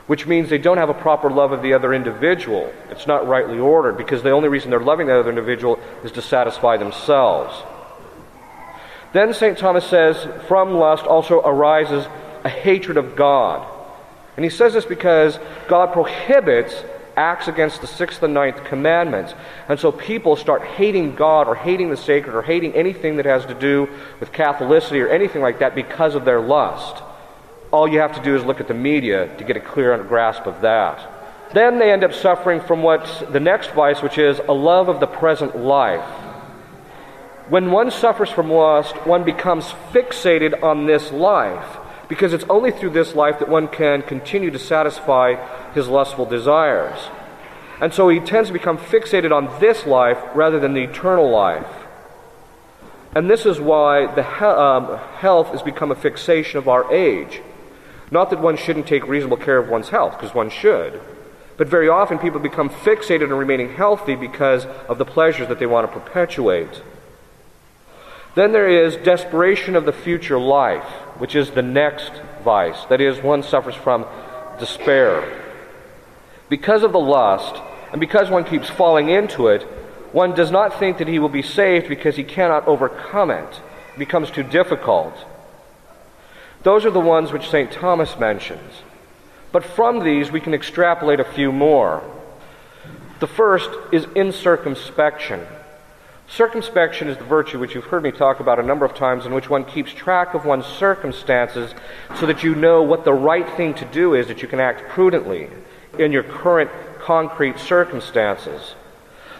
[0.06, 2.72] which means they don't have a proper love of the other individual.
[2.90, 6.22] It's not rightly ordered because the only reason they're loving that other individual is to
[6.22, 7.54] satisfy themselves.
[9.12, 9.58] Then St.
[9.58, 10.16] Thomas says,
[10.48, 12.06] from lust also arises
[12.44, 13.68] a hatred of God.
[14.36, 15.38] And he says this because
[15.68, 16.74] God prohibits
[17.16, 19.34] acts against the sixth and ninth commandments.
[19.68, 23.46] And so people start hating God or hating the sacred or hating anything that has
[23.46, 23.88] to do
[24.20, 27.02] with Catholicity or anything like that because of their lust.
[27.70, 30.46] All you have to do is look at the media to get a clear grasp
[30.46, 31.08] of that.
[31.54, 35.00] Then they end up suffering from what the next vice, which is a love of
[35.00, 36.04] the present life.
[37.48, 41.78] When one suffers from lust, one becomes fixated on this life
[42.12, 45.34] because it's only through this life that one can continue to satisfy
[45.72, 47.08] his lustful desires.
[47.80, 51.72] And so he tends to become fixated on this life rather than the eternal life.
[53.14, 57.40] And this is why the he- um, health has become a fixation of our age.
[58.10, 61.00] Not that one shouldn't take reasonable care of one's health, because one should.
[61.56, 65.64] But very often people become fixated on remaining healthy because of the pleasures that they
[65.64, 66.82] want to perpetuate.
[68.34, 72.12] Then there is desperation of the future life, which is the next
[72.44, 72.84] vice.
[72.86, 74.06] That is, one suffers from
[74.58, 75.40] despair.
[76.48, 77.60] Because of the lust,
[77.90, 79.62] and because one keeps falling into it,
[80.12, 83.60] one does not think that he will be saved because he cannot overcome it.
[83.94, 85.14] It becomes too difficult.
[86.62, 87.72] Those are the ones which St.
[87.72, 88.82] Thomas mentions.
[89.50, 92.02] But from these, we can extrapolate a few more.
[93.20, 95.46] The first is incircumspection.
[96.34, 99.34] Circumspection is the virtue which you've heard me talk about a number of times, in
[99.34, 101.74] which one keeps track of one's circumstances
[102.18, 104.88] so that you know what the right thing to do is, that you can act
[104.88, 105.50] prudently
[105.98, 106.70] in your current
[107.00, 108.74] concrete circumstances.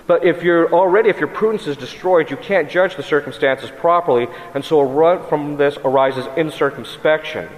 [0.07, 4.29] But if you're already, if your prudence is destroyed, you can't judge the circumstances properly,
[4.53, 4.87] and so
[5.31, 7.49] from this arises incircumspection.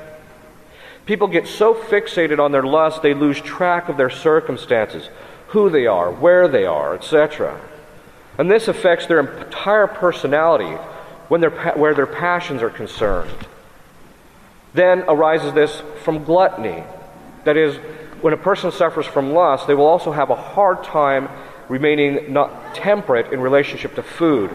[1.06, 5.08] People get so fixated on their lust, they lose track of their circumstances,
[5.48, 7.60] who they are, where they are, etc.
[8.38, 10.76] And this affects their entire personality
[11.28, 13.30] when where their passions are concerned.
[14.74, 16.82] Then arises this from gluttony.
[17.44, 17.76] That is,
[18.20, 21.28] when a person suffers from lust, they will also have a hard time
[21.68, 24.50] remaining not temperate in relationship to food.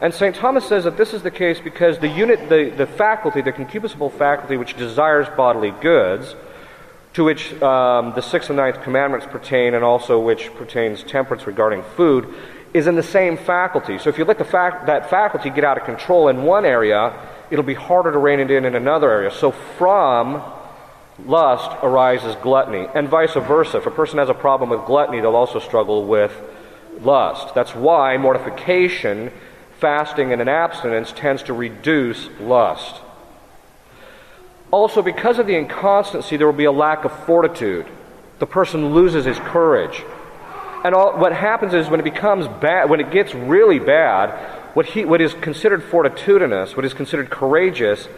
[0.00, 0.34] And St.
[0.34, 4.12] Thomas says that this is the case because the unit, the, the faculty, the concupiscible
[4.12, 6.34] faculty which desires bodily goods,
[7.12, 11.82] to which um, the sixth and ninth commandments pertain, and also which pertains temperance regarding
[11.96, 12.34] food,
[12.72, 13.98] is in the same faculty.
[13.98, 17.12] So if you let the fac- that faculty get out of control in one area,
[17.50, 19.30] it'll be harder to rein it in in another area.
[19.30, 20.42] So from
[21.26, 23.78] lust arises gluttony, and vice versa.
[23.78, 26.32] If a person has a problem with gluttony, they'll also struggle with
[27.00, 27.54] lust.
[27.54, 29.30] That's why mortification,
[29.78, 33.00] fasting, and an abstinence tends to reduce lust.
[34.70, 37.86] Also, because of the inconstancy, there will be a lack of fortitude.
[38.38, 40.04] The person loses his courage.
[40.84, 44.30] And all, what happens is when it becomes bad, when it gets really bad,
[44.74, 48.08] what, he, what is considered fortitudinous, what is considered courageous,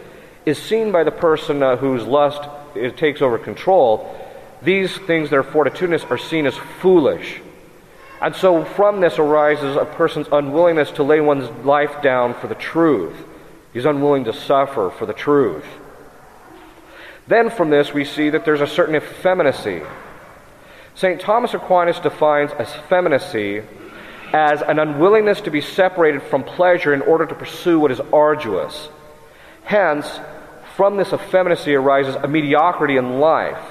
[0.45, 4.19] is seen by the person uh, whose lust it takes over control.
[4.61, 7.41] These things that are fortitudinous are seen as foolish.
[8.21, 12.55] And so from this arises a person's unwillingness to lay one's life down for the
[12.55, 13.15] truth.
[13.73, 15.65] He's unwilling to suffer for the truth.
[17.27, 19.81] Then from this we see that there's a certain effeminacy.
[20.95, 21.19] St.
[21.19, 23.63] Thomas Aquinas defines effeminacy
[24.31, 28.89] as an unwillingness to be separated from pleasure in order to pursue what is arduous.
[29.63, 30.07] Hence,
[30.75, 33.63] from this effeminacy arises a mediocrity in life,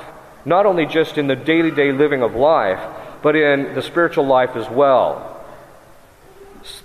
[0.45, 2.81] not only just in the daily day living of life,
[3.23, 5.45] but in the spiritual life as well.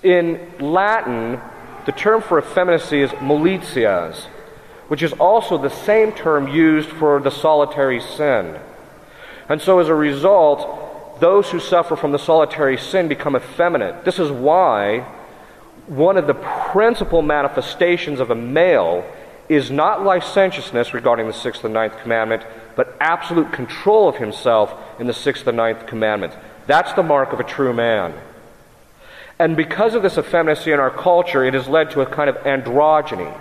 [0.04, 1.40] In Latin,
[1.86, 4.26] the term for effeminacy is mollities,
[4.88, 8.60] which is also the same term used for the solitary sin.
[9.50, 14.06] And so, as a result, those who suffer from the solitary sin become effeminate.
[14.06, 15.00] This is why
[15.88, 19.06] one of the principal manifestations of a male
[19.50, 22.44] is not licentiousness regarding the sixth and ninth commandment,
[22.76, 26.34] but absolute control of himself in the sixth and ninth commandment.
[26.68, 28.14] That's the mark of a true man.
[29.40, 32.36] And because of this effeminacy in our culture, it has led to a kind of
[32.38, 33.34] androgyny.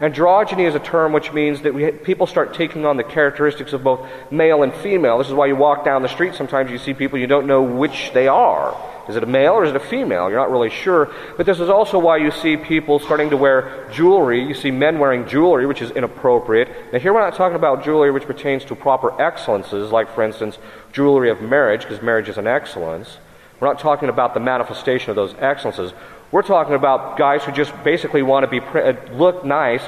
[0.00, 3.84] Androgyny is a term which means that we, people start taking on the characteristics of
[3.84, 5.18] both male and female.
[5.18, 7.62] This is why you walk down the street, sometimes you see people you don't know
[7.62, 8.76] which they are.
[9.08, 10.30] Is it a male or is it a female?
[10.30, 11.12] You're not really sure.
[11.36, 14.42] But this is also why you see people starting to wear jewelry.
[14.42, 16.68] You see men wearing jewelry, which is inappropriate.
[16.92, 20.58] Now, here we're not talking about jewelry which pertains to proper excellences, like, for instance,
[20.92, 23.18] jewelry of marriage, because marriage is an excellence.
[23.60, 25.92] We're not talking about the manifestation of those excellences.
[26.34, 29.82] We're talking about guys who just basically want to be uh, look nice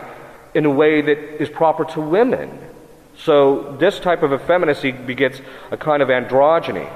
[0.55, 2.57] in a way that is proper to women.
[3.19, 5.41] So this type of effeminacy begets
[5.73, 6.89] a kind of androgyny.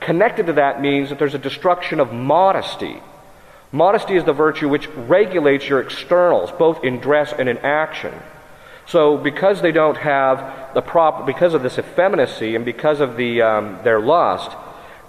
[0.00, 3.02] Connected to that means that there's a destruction of modesty.
[3.70, 8.14] Modesty is the virtue which regulates your externals, both in dress and in action.
[8.86, 13.42] So, because they don't have the proper, because of this effeminacy and because of the,
[13.42, 14.56] um, their lust,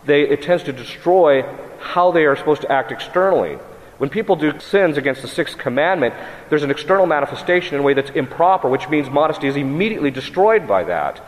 [0.04, 1.44] they, it tends to destroy
[1.86, 3.58] how they are supposed to act externally.
[3.98, 6.14] When people do sins against the sixth commandment,
[6.50, 10.68] there's an external manifestation in a way that's improper, which means modesty is immediately destroyed
[10.68, 11.22] by that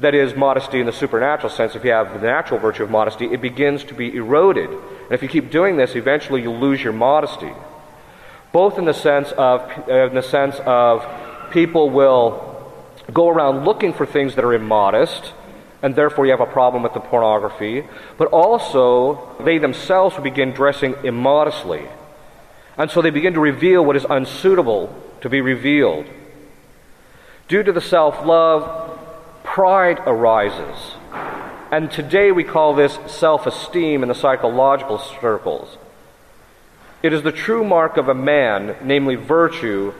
[0.00, 3.26] that is modesty in the supernatural sense, if you have the natural virtue of modesty,
[3.26, 4.70] it begins to be eroded.
[4.70, 7.52] And if you keep doing this, eventually you'll lose your modesty.
[8.52, 11.04] Both in the sense of, in the sense of
[11.50, 12.44] people will
[13.12, 15.32] go around looking for things that are immodest,
[15.82, 17.84] and therefore you have a problem with the pornography,
[18.16, 21.86] but also they themselves begin dressing immodestly.
[22.76, 26.06] And so they begin to reveal what is unsuitable to be revealed.
[27.48, 28.98] Due to the self love,
[29.42, 30.94] pride arises.
[31.70, 35.76] And today we call this self esteem in the psychological circles.
[37.02, 39.92] It is the true mark of a man, namely virtue,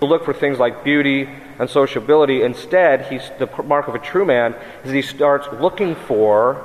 [0.00, 1.28] to look for things like beauty
[1.58, 2.42] and sociability.
[2.42, 4.54] Instead, he's, the mark of a true man
[4.84, 6.64] is he starts looking for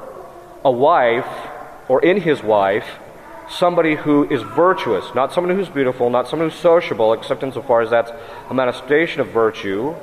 [0.64, 1.28] a wife,
[1.88, 2.88] or in his wife,
[3.50, 7.90] somebody who is virtuous, not someone who's beautiful, not someone who's sociable, except insofar as
[7.90, 8.12] that's
[8.50, 9.94] a manifestation of virtue,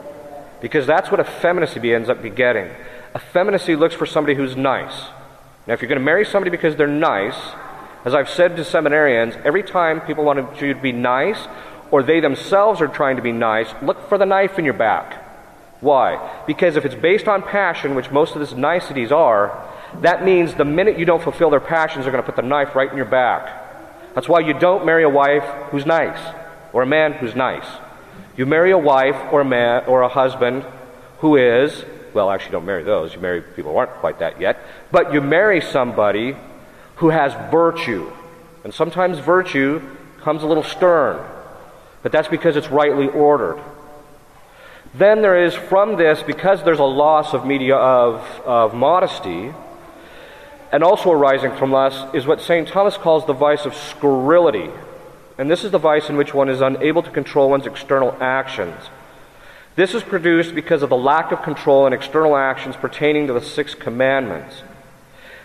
[0.61, 2.70] because that's what effeminacy ends up begetting.
[3.14, 5.09] Effeminacy looks for somebody who's nice.
[5.66, 7.36] Now, if you're going to marry somebody because they're nice,
[8.05, 11.49] as I've said to seminarians, every time people want you to be nice,
[11.91, 15.26] or they themselves are trying to be nice, look for the knife in your back.
[15.80, 16.43] Why?
[16.47, 19.66] Because if it's based on passion, which most of these niceties are,
[20.03, 22.74] that means the minute you don't fulfill their passions, they're going to put the knife
[22.74, 24.14] right in your back.
[24.14, 26.20] That's why you don't marry a wife who's nice,
[26.72, 27.66] or a man who's nice.
[28.36, 30.64] You marry a wife or a man or a husband
[31.18, 31.84] who is,
[32.14, 33.14] well, actually, don't marry those.
[33.14, 34.59] You marry people who aren't quite that yet.
[34.91, 36.36] But you marry somebody
[36.97, 38.11] who has virtue.
[38.64, 39.80] And sometimes virtue
[40.20, 41.24] comes a little stern,
[42.03, 43.61] but that's because it's rightly ordered.
[44.94, 49.53] Then there is from this, because there's a loss of media of, of modesty,
[50.72, 52.66] and also arising from lust, is what St.
[52.66, 54.70] Thomas calls the vice of scurrility.
[55.38, 58.76] And this is the vice in which one is unable to control one's external actions.
[59.76, 63.40] This is produced because of the lack of control in external actions pertaining to the
[63.40, 64.62] six commandments.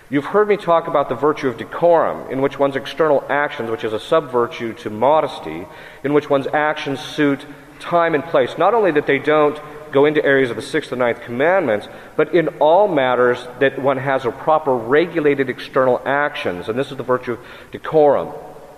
[0.10, 3.84] You've heard me talk about the virtue of decorum, in which one's external actions, which
[3.84, 5.66] is a sub virtue to modesty,
[6.03, 7.43] in which one's actions suit
[7.80, 8.56] time and place.
[8.58, 9.60] Not only that they don't
[9.91, 13.97] go into areas of the sixth and ninth commandments, but in all matters that one
[13.97, 16.70] has a proper regulated external actions.
[16.70, 17.39] And this is the virtue of
[17.72, 18.32] decorum.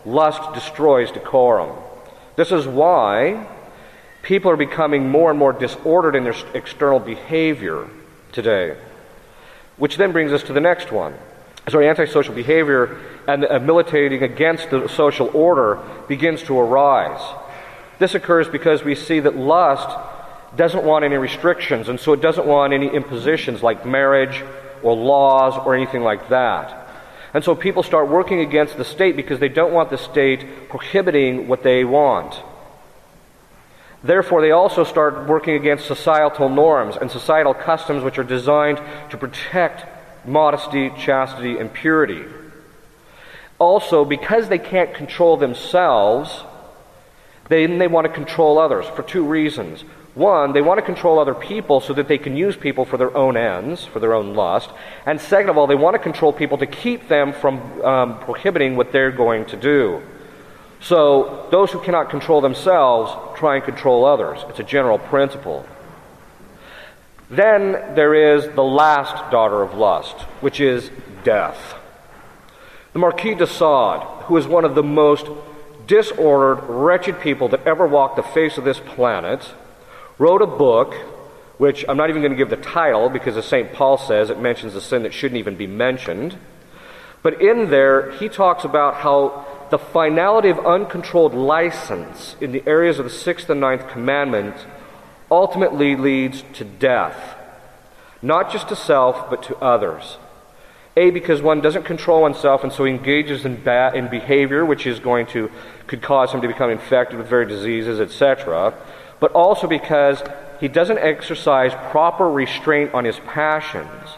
[0.06, 1.76] Lust destroys decorum.
[2.38, 3.48] This is why
[4.22, 7.90] people are becoming more and more disordered in their external behavior
[8.32, 8.78] today.
[9.78, 11.16] Which then brings us to the next one.
[11.70, 12.98] So antisocial behavior
[13.28, 17.22] and uh, militating against the social order begins to arise.
[18.00, 19.90] This occurs because we see that lust
[20.56, 24.44] doesn't want any restrictions, and so it doesn't want any impositions like marriage
[24.82, 26.88] or laws or anything like that.
[27.34, 31.48] And so people start working against the state because they don't want the state prohibiting
[31.48, 32.42] what they want.
[34.04, 38.80] Therefore, they also start working against societal norms and societal customs which are designed
[39.10, 39.86] to protect
[40.26, 42.24] modesty, chastity, and purity.
[43.60, 46.44] Also, because they can't control themselves,
[47.50, 49.84] then they want to control others for two reasons.
[50.14, 53.16] One, they want to control other people so that they can use people for their
[53.16, 54.70] own ends, for their own lust.
[55.06, 58.76] And second of all, they want to control people to keep them from um, prohibiting
[58.76, 60.02] what they're going to do.
[60.80, 64.40] So, those who cannot control themselves try and control others.
[64.50, 65.66] It's a general principle.
[67.30, 70.90] Then there is the last daughter of lust, which is
[71.24, 71.76] death.
[72.94, 75.28] The Marquis de Sade, who is one of the most
[75.88, 79.54] disordered, wretched people that ever walked the face of this planet,
[80.18, 80.94] wrote a book
[81.58, 83.74] which I'm not even going to give the title because, as St.
[83.74, 86.38] Paul says, it mentions a sin that shouldn't even be mentioned.
[87.24, 93.00] But in there, he talks about how the finality of uncontrolled license in the areas
[93.00, 94.56] of the sixth and ninth commandment
[95.30, 97.36] ultimately leads to death,
[98.22, 100.18] not just to self, but to others.
[100.96, 105.00] A, because one doesn't control oneself and so engages in, ba- in behavior which is
[105.00, 105.52] going to,
[105.86, 108.74] could cause him to become infected with various diseases, etc.
[109.20, 110.24] But also because
[110.60, 114.16] he doesn't exercise proper restraint on his passions.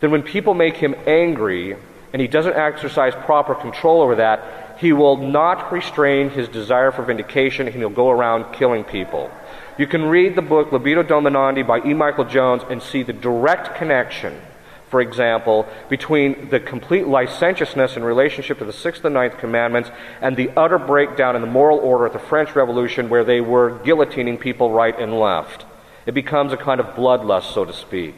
[0.00, 1.76] Then when people make him angry
[2.12, 7.02] and he doesn't exercise proper control over that, he will not restrain his desire for
[7.02, 9.30] vindication and he'll go around killing people.
[9.78, 11.94] You can read the book Libido Dominandi by E.
[11.94, 14.40] Michael Jones and see the direct connection,
[14.88, 19.90] for example, between the complete licentiousness in relationship to the sixth and ninth commandments
[20.20, 23.78] and the utter breakdown in the moral order at the French Revolution where they were
[23.80, 25.66] guillotining people right and left.
[26.06, 28.14] It becomes a kind of bloodlust, so to speak.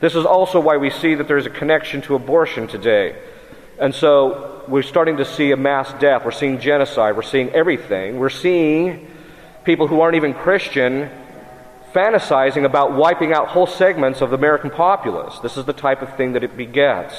[0.00, 3.16] This is also why we see that there's a connection to abortion today.
[3.80, 6.24] And so we're starting to see a mass death.
[6.24, 7.16] We're seeing genocide.
[7.16, 8.18] We're seeing everything.
[8.18, 9.08] We're seeing
[9.64, 11.10] people who aren't even Christian
[11.94, 15.38] fantasizing about wiping out whole segments of the American populace.
[15.40, 17.14] This is the type of thing that it begets.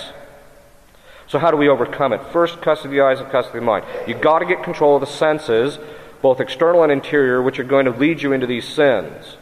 [1.27, 2.21] So, how do we overcome it?
[2.31, 3.85] First, custody of the eyes and custody of the mind.
[4.07, 5.79] You've got to get control of the senses,
[6.21, 9.37] both external and interior, which are going to lead you into these sins.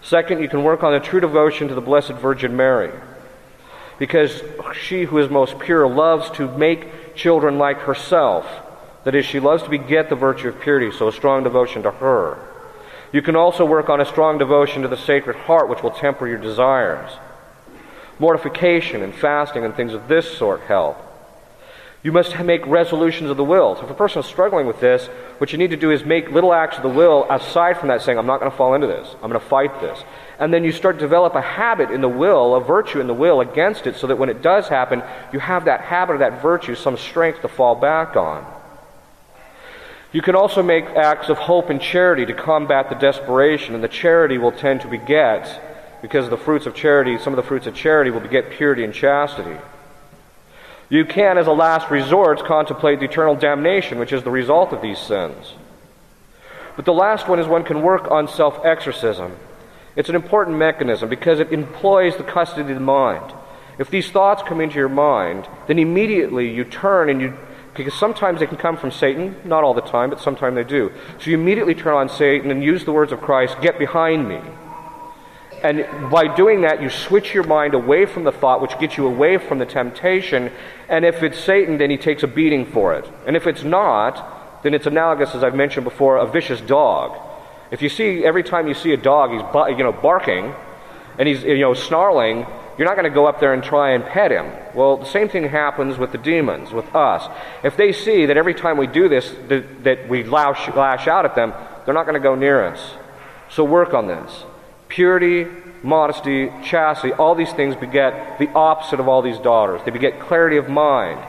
[0.00, 2.92] Second, you can work on a true devotion to the Blessed Virgin Mary.
[3.98, 4.42] Because
[4.74, 8.46] she who is most pure loves to make children like herself.
[9.04, 11.90] That is, she loves to beget the virtue of purity, so a strong devotion to
[11.90, 12.38] her.
[13.12, 16.26] You can also work on a strong devotion to the Sacred Heart, which will temper
[16.26, 17.10] your desires.
[18.18, 20.96] Mortification and fasting and things of this sort help.
[22.02, 23.76] You must make resolutions of the will.
[23.76, 25.06] So if a person is struggling with this,
[25.38, 28.02] what you need to do is make little acts of the will aside from that
[28.02, 29.08] saying, I'm not going to fall into this.
[29.22, 30.02] I'm going to fight this.
[30.38, 33.14] And then you start to develop a habit in the will, a virtue in the
[33.14, 35.02] will against it, so that when it does happen,
[35.32, 38.44] you have that habit or that virtue, some strength to fall back on.
[40.12, 43.88] You can also make acts of hope and charity to combat the desperation, and the
[43.88, 45.60] charity will tend to beget,
[46.02, 48.92] because the fruits of charity, some of the fruits of charity will beget purity and
[48.92, 49.56] chastity.
[50.90, 54.82] You can, as a last resort, contemplate the eternal damnation, which is the result of
[54.82, 55.54] these sins.
[56.76, 59.36] But the last one is one can work on self exorcism.
[59.94, 63.32] It's an important mechanism because it employs the custody of the mind.
[63.78, 67.34] If these thoughts come into your mind, then immediately you turn and you,
[67.74, 70.92] because sometimes they can come from Satan, not all the time, but sometimes they do.
[71.18, 74.40] So you immediately turn on Satan and use the words of Christ, get behind me.
[75.62, 79.06] And by doing that, you switch your mind away from the thought, which gets you
[79.06, 80.50] away from the temptation.
[80.88, 83.08] And if it's Satan, then he takes a beating for it.
[83.26, 87.16] And if it's not, then it's analogous, as I've mentioned before, a vicious dog.
[87.72, 90.54] If you see every time you see a dog, he's you know barking,
[91.18, 92.46] and he's you know snarling,
[92.78, 94.50] you're not going to go up there and try and pet him.
[94.74, 97.28] Well, the same thing happens with the demons, with us.
[97.64, 101.24] If they see that every time we do this, that, that we lash, lash out
[101.24, 101.52] at them,
[101.84, 102.94] they're not going to go near us.
[103.50, 104.44] So work on this.
[104.88, 105.46] Purity,
[105.82, 109.80] modesty, chastity, all these things beget the opposite of all these daughters.
[109.84, 111.20] They beget clarity of mind,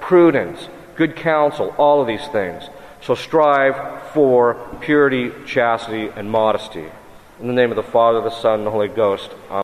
[0.00, 2.64] prudence, good counsel, all of these things.
[3.08, 4.52] So strive for
[4.82, 6.84] purity, chastity, and modesty.
[7.40, 9.30] In the name of the Father, the Son, and the Holy Ghost.
[9.50, 9.62] Amen.